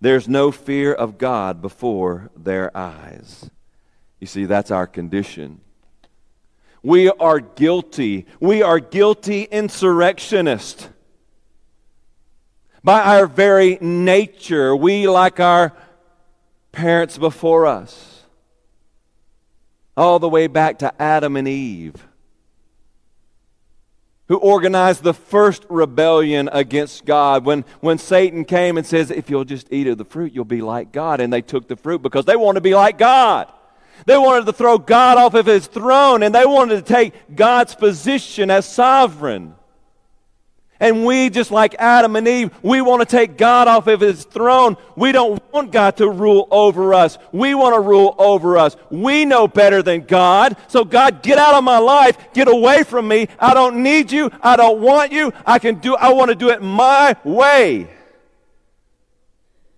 There's 0.00 0.28
no 0.28 0.50
fear 0.50 0.92
of 0.92 1.18
God 1.18 1.60
before 1.60 2.30
their 2.36 2.74
eyes. 2.76 3.50
You 4.18 4.26
see, 4.26 4.44
that's 4.46 4.70
our 4.70 4.86
condition. 4.86 5.60
We 6.82 7.10
are 7.10 7.40
guilty. 7.40 8.26
We 8.40 8.62
are 8.62 8.80
guilty 8.80 9.42
insurrectionists. 9.44 10.88
By 12.82 13.18
our 13.18 13.26
very 13.26 13.76
nature, 13.82 14.74
we, 14.74 15.06
like 15.06 15.38
our 15.38 15.74
parents 16.72 17.18
before 17.18 17.66
us, 17.66 18.24
all 19.96 20.18
the 20.18 20.28
way 20.28 20.46
back 20.46 20.78
to 20.78 21.02
Adam 21.02 21.36
and 21.36 21.46
Eve, 21.46 22.06
who 24.30 24.36
organized 24.36 25.02
the 25.02 25.12
first 25.12 25.66
rebellion 25.68 26.48
against 26.52 27.04
God 27.04 27.44
when, 27.44 27.64
when 27.80 27.98
Satan 27.98 28.44
came 28.44 28.78
and 28.78 28.86
says, 28.86 29.10
If 29.10 29.28
you'll 29.28 29.44
just 29.44 29.66
eat 29.72 29.88
of 29.88 29.98
the 29.98 30.04
fruit, 30.04 30.32
you'll 30.32 30.44
be 30.44 30.62
like 30.62 30.92
God. 30.92 31.20
And 31.20 31.32
they 31.32 31.42
took 31.42 31.66
the 31.66 31.74
fruit 31.74 32.00
because 32.00 32.26
they 32.26 32.36
wanted 32.36 32.58
to 32.58 32.60
be 32.60 32.76
like 32.76 32.96
God. 32.96 33.52
They 34.06 34.16
wanted 34.16 34.46
to 34.46 34.52
throw 34.52 34.78
God 34.78 35.18
off 35.18 35.34
of 35.34 35.46
his 35.46 35.66
throne 35.66 36.22
and 36.22 36.32
they 36.32 36.46
wanted 36.46 36.76
to 36.76 36.82
take 36.82 37.34
God's 37.34 37.74
position 37.74 38.52
as 38.52 38.66
sovereign. 38.66 39.56
And 40.80 41.04
we, 41.04 41.28
just 41.28 41.50
like 41.50 41.74
Adam 41.78 42.16
and 42.16 42.26
Eve, 42.26 42.50
we 42.62 42.80
want 42.80 43.00
to 43.00 43.06
take 43.06 43.36
God 43.36 43.68
off 43.68 43.86
of 43.86 44.00
his 44.00 44.24
throne. 44.24 44.78
We 44.96 45.12
don't 45.12 45.40
want 45.52 45.72
God 45.72 45.98
to 45.98 46.08
rule 46.08 46.48
over 46.50 46.94
us. 46.94 47.18
We 47.32 47.54
want 47.54 47.74
to 47.74 47.80
rule 47.80 48.14
over 48.18 48.56
us. 48.56 48.76
We 48.90 49.26
know 49.26 49.46
better 49.46 49.82
than 49.82 50.06
God. 50.06 50.56
So, 50.68 50.84
God, 50.84 51.22
get 51.22 51.36
out 51.36 51.54
of 51.54 51.64
my 51.64 51.78
life. 51.78 52.32
Get 52.32 52.48
away 52.48 52.82
from 52.82 53.06
me. 53.06 53.28
I 53.38 53.52
don't 53.52 53.82
need 53.82 54.10
you. 54.10 54.30
I 54.40 54.56
don't 54.56 54.80
want 54.80 55.12
you. 55.12 55.34
I 55.44 55.58
can 55.58 55.80
do, 55.80 55.96
I 55.96 56.14
want 56.14 56.30
to 56.30 56.34
do 56.34 56.48
it 56.48 56.62
my 56.62 57.14
way. 57.24 57.90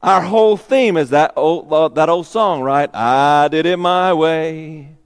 Our 0.00 0.20
whole 0.20 0.56
theme 0.56 0.96
is 0.96 1.10
that 1.10 1.32
old, 1.36 1.72
uh, 1.72 1.88
that 1.88 2.08
old 2.08 2.26
song, 2.26 2.62
right? 2.62 2.90
I 2.94 3.48
did 3.48 3.66
it 3.66 3.76
my 3.76 4.12
way. 4.12 4.96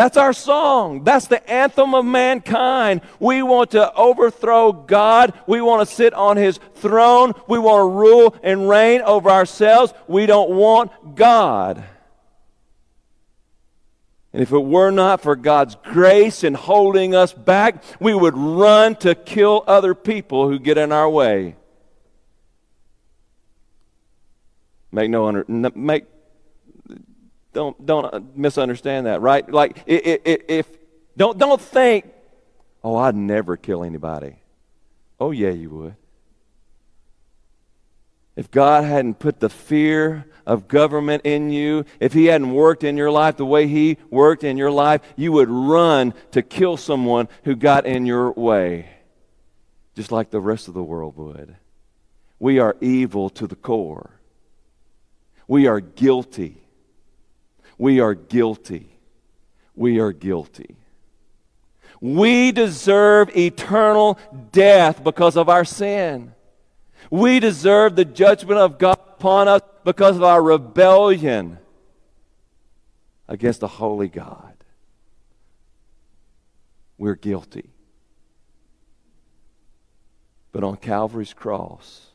That's 0.00 0.16
our 0.16 0.32
song. 0.32 1.04
That's 1.04 1.26
the 1.26 1.46
anthem 1.46 1.94
of 1.94 2.06
mankind. 2.06 3.02
We 3.18 3.42
want 3.42 3.72
to 3.72 3.92
overthrow 3.92 4.72
God. 4.72 5.34
We 5.46 5.60
want 5.60 5.86
to 5.86 5.94
sit 5.94 6.14
on 6.14 6.38
his 6.38 6.58
throne. 6.76 7.34
We 7.46 7.58
want 7.58 7.80
to 7.80 7.94
rule 7.94 8.34
and 8.42 8.66
reign 8.66 9.02
over 9.02 9.28
ourselves. 9.28 9.92
We 10.08 10.24
don't 10.24 10.52
want 10.52 11.16
God. 11.16 11.84
And 14.32 14.42
if 14.42 14.52
it 14.52 14.64
were 14.64 14.90
not 14.90 15.20
for 15.20 15.36
God's 15.36 15.76
grace 15.84 16.44
in 16.44 16.54
holding 16.54 17.14
us 17.14 17.34
back, 17.34 17.84
we 18.00 18.14
would 18.14 18.34
run 18.34 18.96
to 19.00 19.14
kill 19.14 19.64
other 19.66 19.94
people 19.94 20.48
who 20.48 20.58
get 20.58 20.78
in 20.78 20.92
our 20.92 21.10
way. 21.10 21.56
Make 24.90 25.10
no 25.10 25.26
under, 25.26 25.44
make 25.46 26.06
don't 27.52 27.84
don't 27.84 28.04
uh, 28.04 28.20
misunderstand 28.34 29.06
that, 29.06 29.20
right? 29.20 29.48
Like 29.50 29.82
if, 29.86 30.20
if 30.24 30.68
don't 31.16 31.38
don't 31.38 31.60
think, 31.60 32.06
oh, 32.84 32.96
I'd 32.96 33.16
never 33.16 33.56
kill 33.56 33.84
anybody. 33.84 34.36
Oh 35.18 35.30
yeah, 35.30 35.50
you 35.50 35.70
would. 35.70 35.96
If 38.36 38.50
God 38.50 38.84
hadn't 38.84 39.18
put 39.18 39.40
the 39.40 39.50
fear 39.50 40.24
of 40.46 40.68
government 40.68 41.26
in 41.26 41.50
you, 41.50 41.84
if 41.98 42.12
He 42.12 42.26
hadn't 42.26 42.52
worked 42.52 42.84
in 42.84 42.96
your 42.96 43.10
life 43.10 43.36
the 43.36 43.44
way 43.44 43.66
He 43.66 43.98
worked 44.08 44.44
in 44.44 44.56
your 44.56 44.70
life, 44.70 45.02
you 45.16 45.32
would 45.32 45.50
run 45.50 46.14
to 46.30 46.42
kill 46.42 46.76
someone 46.76 47.28
who 47.44 47.54
got 47.54 47.84
in 47.84 48.06
your 48.06 48.32
way, 48.32 48.88
just 49.94 50.10
like 50.10 50.30
the 50.30 50.40
rest 50.40 50.68
of 50.68 50.74
the 50.74 50.82
world 50.82 51.16
would. 51.16 51.56
We 52.38 52.60
are 52.60 52.76
evil 52.80 53.28
to 53.30 53.46
the 53.46 53.56
core. 53.56 54.10
We 55.46 55.66
are 55.66 55.80
guilty. 55.80 56.62
We 57.80 58.00
are 58.00 58.12
guilty. 58.12 58.90
We 59.74 60.00
are 60.00 60.12
guilty. 60.12 60.76
We 61.98 62.52
deserve 62.52 63.34
eternal 63.34 64.18
death 64.52 65.02
because 65.02 65.34
of 65.34 65.48
our 65.48 65.64
sin. 65.64 66.34
We 67.10 67.40
deserve 67.40 67.96
the 67.96 68.04
judgment 68.04 68.60
of 68.60 68.76
God 68.76 68.98
upon 69.16 69.48
us 69.48 69.62
because 69.82 70.16
of 70.16 70.22
our 70.22 70.42
rebellion 70.42 71.56
against 73.26 73.60
the 73.60 73.68
holy 73.68 74.08
God. 74.08 74.62
We're 76.98 77.14
guilty. 77.14 77.70
But 80.52 80.64
on 80.64 80.76
Calvary's 80.76 81.32
cross, 81.32 82.08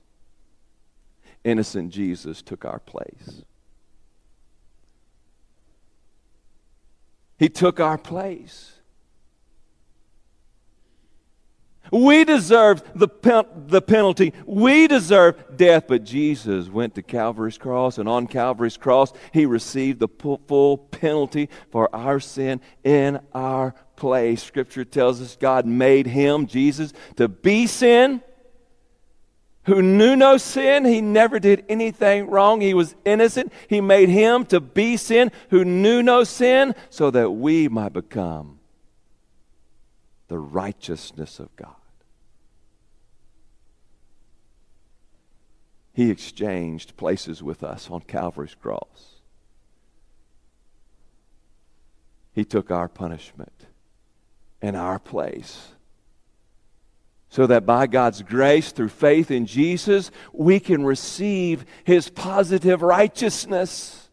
innocent 1.44 1.92
Jesus 1.92 2.44
took 2.44 2.66
our 2.66 2.78
place. 2.78 3.42
He 7.38 7.50
took 7.50 7.80
our 7.80 7.98
place. 7.98 8.72
We 11.92 12.24
deserve 12.26 12.84
the, 12.96 13.08
pen- 13.08 13.46
the 13.68 13.82
penalty. 13.82 14.34
We 14.46 14.88
deserve 14.88 15.36
death. 15.56 15.86
But 15.88 16.04
Jesus 16.04 16.68
went 16.68 16.96
to 16.96 17.04
Calvary's 17.04 17.58
cross, 17.58 17.98
and 17.98 18.10
on 18.10 18.28
Calvary's 18.28 18.78
cross, 18.78 19.14
he 19.32 19.46
received 19.46 20.00
the 20.00 20.08
full 20.48 20.78
penalty 20.78 21.50
for 21.72 21.94
our 21.96 22.20
sin 22.20 22.62
in 22.84 23.20
our 23.34 23.76
place. 23.96 24.44
Scripture 24.44 24.86
tells 24.86 25.22
us 25.22 25.38
God 25.40 25.66
made 25.66 26.08
him, 26.08 26.48
Jesus, 26.48 26.92
to 27.18 27.28
be 27.28 27.68
sin 27.68 28.22
who 29.66 29.82
knew 29.82 30.16
no 30.16 30.38
sin. 30.38 30.86
He 30.86 31.02
never 31.02 31.40
did 31.40 31.66
anything 31.70 32.28
wrong. 32.28 32.62
He 32.62 32.74
was 32.74 32.96
innocent. 33.06 33.52
He 33.68 33.82
made 33.82 34.10
him 34.10 34.46
to 34.46 34.60
be 34.60 34.98
sin 34.98 35.32
who 35.50 35.66
knew 35.66 36.02
no 36.02 36.24
sin 36.24 36.76
so 36.90 37.12
that 37.12 37.32
we 37.32 37.68
might 37.68 37.94
become 37.94 38.60
the 40.28 40.40
righteousness 40.40 41.40
of 41.40 41.56
God. 41.56 41.76
He 45.94 46.12
exchanged 46.12 46.98
places 46.98 47.42
with 47.42 47.64
us 47.64 47.90
on 47.90 48.02
Calvary's 48.02 48.56
cross. 48.56 49.22
He 52.34 52.44
took 52.44 52.70
our 52.70 52.90
punishment 52.90 53.68
in 54.62 54.76
our 54.76 55.00
place. 55.00 55.70
So 57.36 57.46
that 57.48 57.66
by 57.66 57.88
God's 57.88 58.22
grace, 58.22 58.72
through 58.72 58.88
faith 58.88 59.30
in 59.30 59.46
Jesus, 59.46 60.10
we 60.32 60.58
can 60.58 60.86
receive 60.86 61.66
His 61.84 62.10
positive 62.10 62.82
righteousness. 62.82 64.06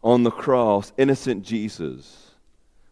on 0.00 0.22
the 0.22 0.30
cross, 0.30 0.92
innocent 0.96 1.44
Jesus 1.44 2.30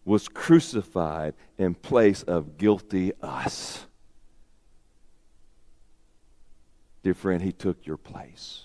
was 0.05 0.29
crucified 0.29 1.33
in 1.57 1.75
place 1.75 2.23
of 2.23 2.59
guilty 2.59 3.13
us. 3.23 3.87
Dear 7.03 7.15
friend, 7.15 7.43
he 7.43 7.53
took 7.53 7.87
your 7.87 7.97
place. 7.97 8.65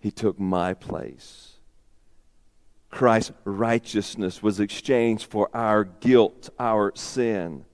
He 0.00 0.10
took 0.10 0.40
my 0.40 0.74
place. 0.74 1.57
Christ's 2.90 3.32
righteousness 3.44 4.42
was 4.42 4.60
exchanged 4.60 5.26
for 5.26 5.50
our 5.54 5.84
guilt, 5.84 6.48
our 6.58 6.92
sin. 6.94 7.64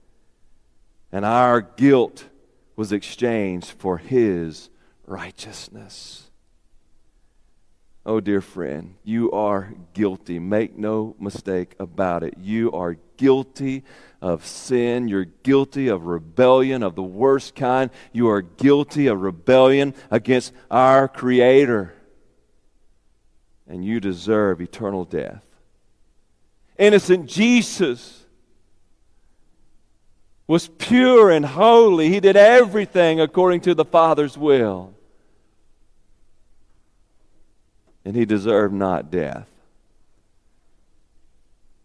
And 1.11 1.25
our 1.25 1.61
guilt 1.61 2.25
was 2.75 2.91
exchanged 2.91 3.71
for 3.71 3.97
his 3.97 4.69
righteousness. 5.07 6.29
Oh, 8.07 8.19
dear 8.19 8.41
friend, 8.41 8.95
you 9.03 9.31
are 9.31 9.73
guilty. 9.95 10.37
Make 10.37 10.77
no 10.77 11.15
mistake 11.19 11.75
about 11.79 12.21
it. 12.21 12.35
You 12.37 12.71
are 12.71 12.97
guilty 13.17 13.83
of 14.21 14.45
sin. 14.45 15.07
You're 15.07 15.25
guilty 15.25 15.87
of 15.87 16.05
rebellion 16.05 16.83
of 16.83 16.93
the 16.93 17.01
worst 17.01 17.55
kind. 17.55 17.89
You 18.13 18.29
are 18.29 18.43
guilty 18.43 19.07
of 19.07 19.21
rebellion 19.21 19.95
against 20.11 20.53
our 20.69 21.07
Creator. 21.07 21.94
And 23.67 23.83
you 23.83 23.99
deserve 23.99 24.61
eternal 24.61 25.05
death. 25.05 25.43
Innocent 26.77 27.27
Jesus 27.27 28.25
was 30.47 30.67
pure 30.67 31.31
and 31.31 31.45
holy. 31.45 32.09
He 32.09 32.19
did 32.19 32.35
everything 32.35 33.19
according 33.19 33.61
to 33.61 33.73
the 33.73 33.85
Father's 33.85 34.37
will 34.37 34.95
and 38.05 38.15
he 38.15 38.23
deserved 38.23 38.73
not 38.73 39.09
death. 39.09 39.49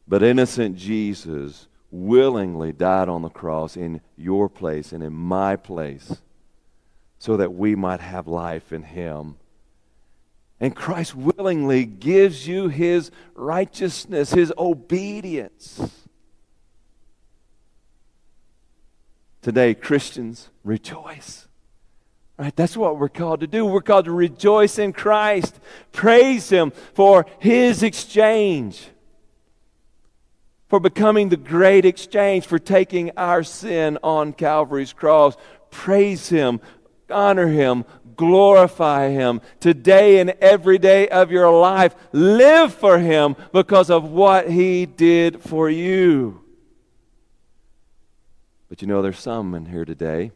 But 0.06 0.22
innocent 0.22 0.76
Jesus 0.76 1.66
willingly 1.90 2.72
died 2.72 3.08
on 3.08 3.22
the 3.22 3.30
cross 3.30 3.76
in 3.76 4.02
your 4.16 4.48
place 4.48 4.92
and 4.92 5.02
in 5.02 5.12
my 5.12 5.56
place 5.56 6.20
so 7.18 7.38
that 7.38 7.54
we 7.54 7.74
might 7.74 8.00
have 8.00 8.28
life 8.28 8.72
in 8.72 8.82
him. 8.82 9.36
And 10.60 10.76
Christ 10.76 11.14
willingly 11.14 11.86
gives 11.86 12.46
you 12.46 12.68
his 12.68 13.10
righteousness, 13.34 14.32
his 14.32 14.52
obedience. 14.58 15.80
Today, 19.42 19.74
Christians, 19.74 20.50
rejoice. 20.64 21.48
Right? 22.40 22.54
That's 22.56 22.76
what 22.76 22.98
we're 22.98 23.08
called 23.08 23.40
to 23.40 23.46
do. 23.46 23.64
We're 23.66 23.80
called 23.82 24.06
to 24.06 24.12
rejoice 24.12 24.78
in 24.78 24.92
Christ, 24.94 25.60
praise 25.92 26.48
Him 26.48 26.72
for 26.94 27.26
His 27.38 27.82
exchange, 27.82 28.88
for 30.68 30.80
becoming 30.80 31.28
the 31.28 31.36
great 31.36 31.84
exchange, 31.84 32.46
for 32.46 32.58
taking 32.58 33.10
our 33.16 33.42
sin 33.42 33.98
on 34.02 34.32
Calvary's 34.32 34.92
cross. 34.92 35.36
Praise 35.70 36.30
Him, 36.30 36.60
honor 37.10 37.48
Him, 37.48 37.84
glorify 38.20 39.08
Him 39.08 39.40
today 39.58 40.20
and 40.20 40.30
every 40.42 40.76
day 40.76 41.08
of 41.08 41.30
your 41.30 41.50
life. 41.50 41.96
Live 42.12 42.74
for 42.74 42.98
Him 42.98 43.34
because 43.50 43.88
of 43.88 44.10
what 44.10 44.50
He 44.50 44.84
did 44.84 45.40
for 45.42 45.70
you. 45.70 46.42
But 48.68 48.82
you 48.82 48.88
know, 48.88 49.00
there's 49.00 49.18
some 49.18 49.54
in 49.54 49.64
here 49.64 49.86
today 49.86 50.32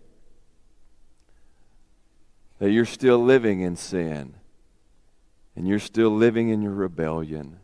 that 2.58 2.70
you're 2.70 2.86
still 2.86 3.18
living 3.18 3.60
in 3.60 3.76
sin 3.76 4.34
and 5.54 5.68
you're 5.68 5.78
still 5.78 6.10
living 6.10 6.48
in 6.48 6.62
your 6.62 6.72
rebellion. 6.72 7.60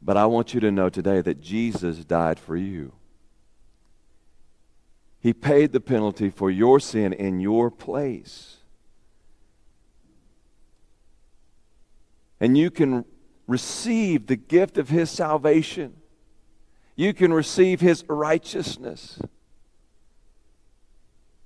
But 0.00 0.16
I 0.16 0.26
want 0.26 0.54
you 0.54 0.60
to 0.60 0.72
know 0.72 0.88
today 0.88 1.20
that 1.20 1.40
Jesus 1.40 1.98
died 1.98 2.40
for 2.40 2.56
you. 2.56 2.92
He 5.22 5.32
paid 5.32 5.70
the 5.70 5.80
penalty 5.80 6.30
for 6.30 6.50
your 6.50 6.80
sin 6.80 7.12
in 7.12 7.38
your 7.38 7.70
place. 7.70 8.56
And 12.40 12.58
you 12.58 12.72
can 12.72 13.04
receive 13.46 14.26
the 14.26 14.34
gift 14.34 14.78
of 14.78 14.88
His 14.88 15.12
salvation. 15.12 15.94
You 16.96 17.14
can 17.14 17.32
receive 17.32 17.80
His 17.80 18.04
righteousness. 18.08 19.20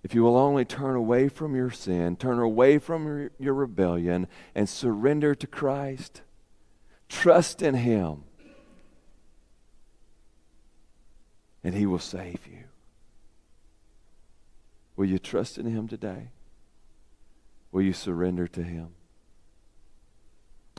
If 0.03 0.15
you 0.15 0.23
will 0.23 0.39
only 0.39 0.65
turn 0.65 0.97
away 0.97 1.29
from 1.29 1.55
your 1.55 1.71
sin, 1.71 2.17
turn 2.17 2.39
away 2.39 2.79
from 2.79 3.29
your, 3.39 3.53
rebellion, 3.53 4.27
and 4.55 4.67
surrender 4.67 5.35
to 5.35 5.47
Christ, 5.47 6.23
trust 7.11 7.61
in 7.61 7.75
Him, 7.75 8.23
and 11.63 11.75
He 11.75 11.85
will 11.85 11.99
save 11.99 12.39
you. 12.47 12.66
Will 14.97 15.07
you 15.07 15.19
trust 15.19 15.59
in 15.59 15.67
Him 15.67 15.89
today? 15.89 16.31
Will 17.71 17.83
you 17.83 17.93
surrender 17.93 18.47
to 18.49 18.63
Him? 18.63 18.89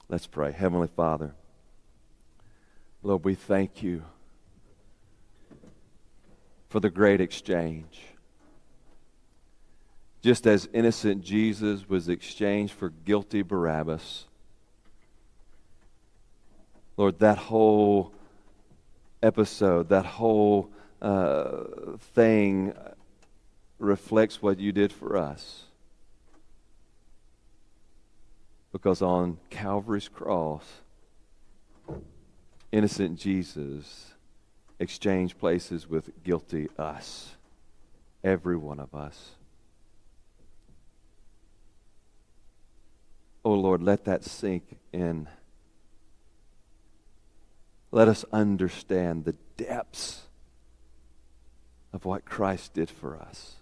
Let's 0.09 0.27
pray. 0.27 0.51
Heavenly 0.51 0.87
Father, 0.87 1.35
Lord, 3.03 3.23
we 3.23 3.35
thank 3.35 3.83
you 3.83 4.03
for 6.69 6.79
the 6.79 6.89
great 6.89 7.21
exchange. 7.21 8.01
Just 10.21 10.47
as 10.47 10.67
innocent 10.73 11.23
Jesus 11.23 11.87
was 11.87 12.09
exchanged 12.09 12.73
for 12.73 12.89
guilty 12.89 13.43
Barabbas, 13.43 14.25
Lord, 16.97 17.19
that 17.19 17.37
whole 17.37 18.11
episode, 19.21 19.89
that 19.89 20.05
whole 20.05 20.71
uh, 21.01 21.63
thing 22.15 22.73
reflects 23.79 24.41
what 24.41 24.59
you 24.59 24.71
did 24.71 24.91
for 24.91 25.17
us. 25.17 25.63
Because 28.71 29.01
on 29.01 29.37
Calvary's 29.49 30.07
cross, 30.07 30.63
innocent 32.71 33.17
Jesus 33.17 34.13
exchanged 34.79 35.39
places 35.39 35.89
with 35.89 36.23
guilty 36.23 36.69
us, 36.77 37.35
every 38.23 38.57
one 38.57 38.79
of 38.79 38.93
us. 38.93 39.31
Oh 43.43 43.53
Lord, 43.53 43.81
let 43.81 44.05
that 44.05 44.23
sink 44.23 44.77
in. 44.91 45.27
Let 47.91 48.07
us 48.07 48.25
understand 48.33 49.23
the 49.23 49.35
depths 49.55 50.23
of 51.93 52.03
what 52.03 52.25
Christ 52.25 52.73
did 52.73 52.89
for 52.89 53.17
us. 53.17 53.56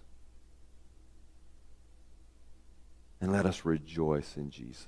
And 3.20 3.32
let 3.32 3.46
us 3.46 3.64
rejoice 3.64 4.36
in 4.36 4.50
Jesus. 4.50 4.86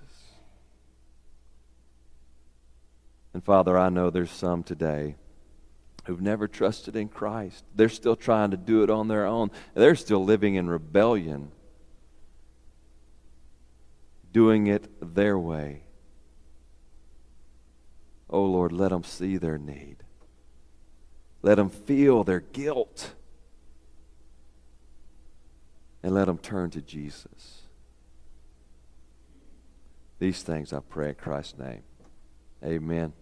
And 3.33 3.43
Father, 3.43 3.79
I 3.79 3.89
know 3.89 4.11
there's 4.11 4.31
some 4.31 4.63
today 4.63 5.17
who've 6.05 6.21
never 6.21 6.49
trusted 6.49 6.97
in 6.97 7.09
Christ. 7.09 7.65
They're 7.75 7.89
still 7.89 8.17
trying 8.17 8.51
to 8.53 8.57
do 8.57 8.83
it 8.83 8.91
on 8.91 9.09
their 9.09 9.27
own. 9.27 9.51
They're 9.75 9.95
still 9.95 10.25
living 10.25 10.55
in 10.55 10.69
rebellion, 10.69 11.53
doing 14.33 14.67
it 14.67 15.15
their 15.15 15.39
way. 15.39 15.83
Oh 18.31 18.45
Lord, 18.45 18.73
let 18.73 18.91
them 18.91 19.05
see 19.05 19.37
their 19.37 19.59
need. 19.59 19.97
Let 21.43 21.57
them 21.57 21.71
feel 21.71 22.25
their 22.25 22.41
guilt. 22.41 23.15
And 26.03 26.15
let 26.15 26.27
them 26.27 26.39
turn 26.39 26.71
to 26.71 26.81
Jesus. 26.81 27.58
These 30.19 30.43
things 30.43 30.73
I 30.73 30.81
pray 30.81 31.11
in 31.11 31.15
Christ's 31.15 31.59
name. 31.59 31.83
Amen. 32.65 33.13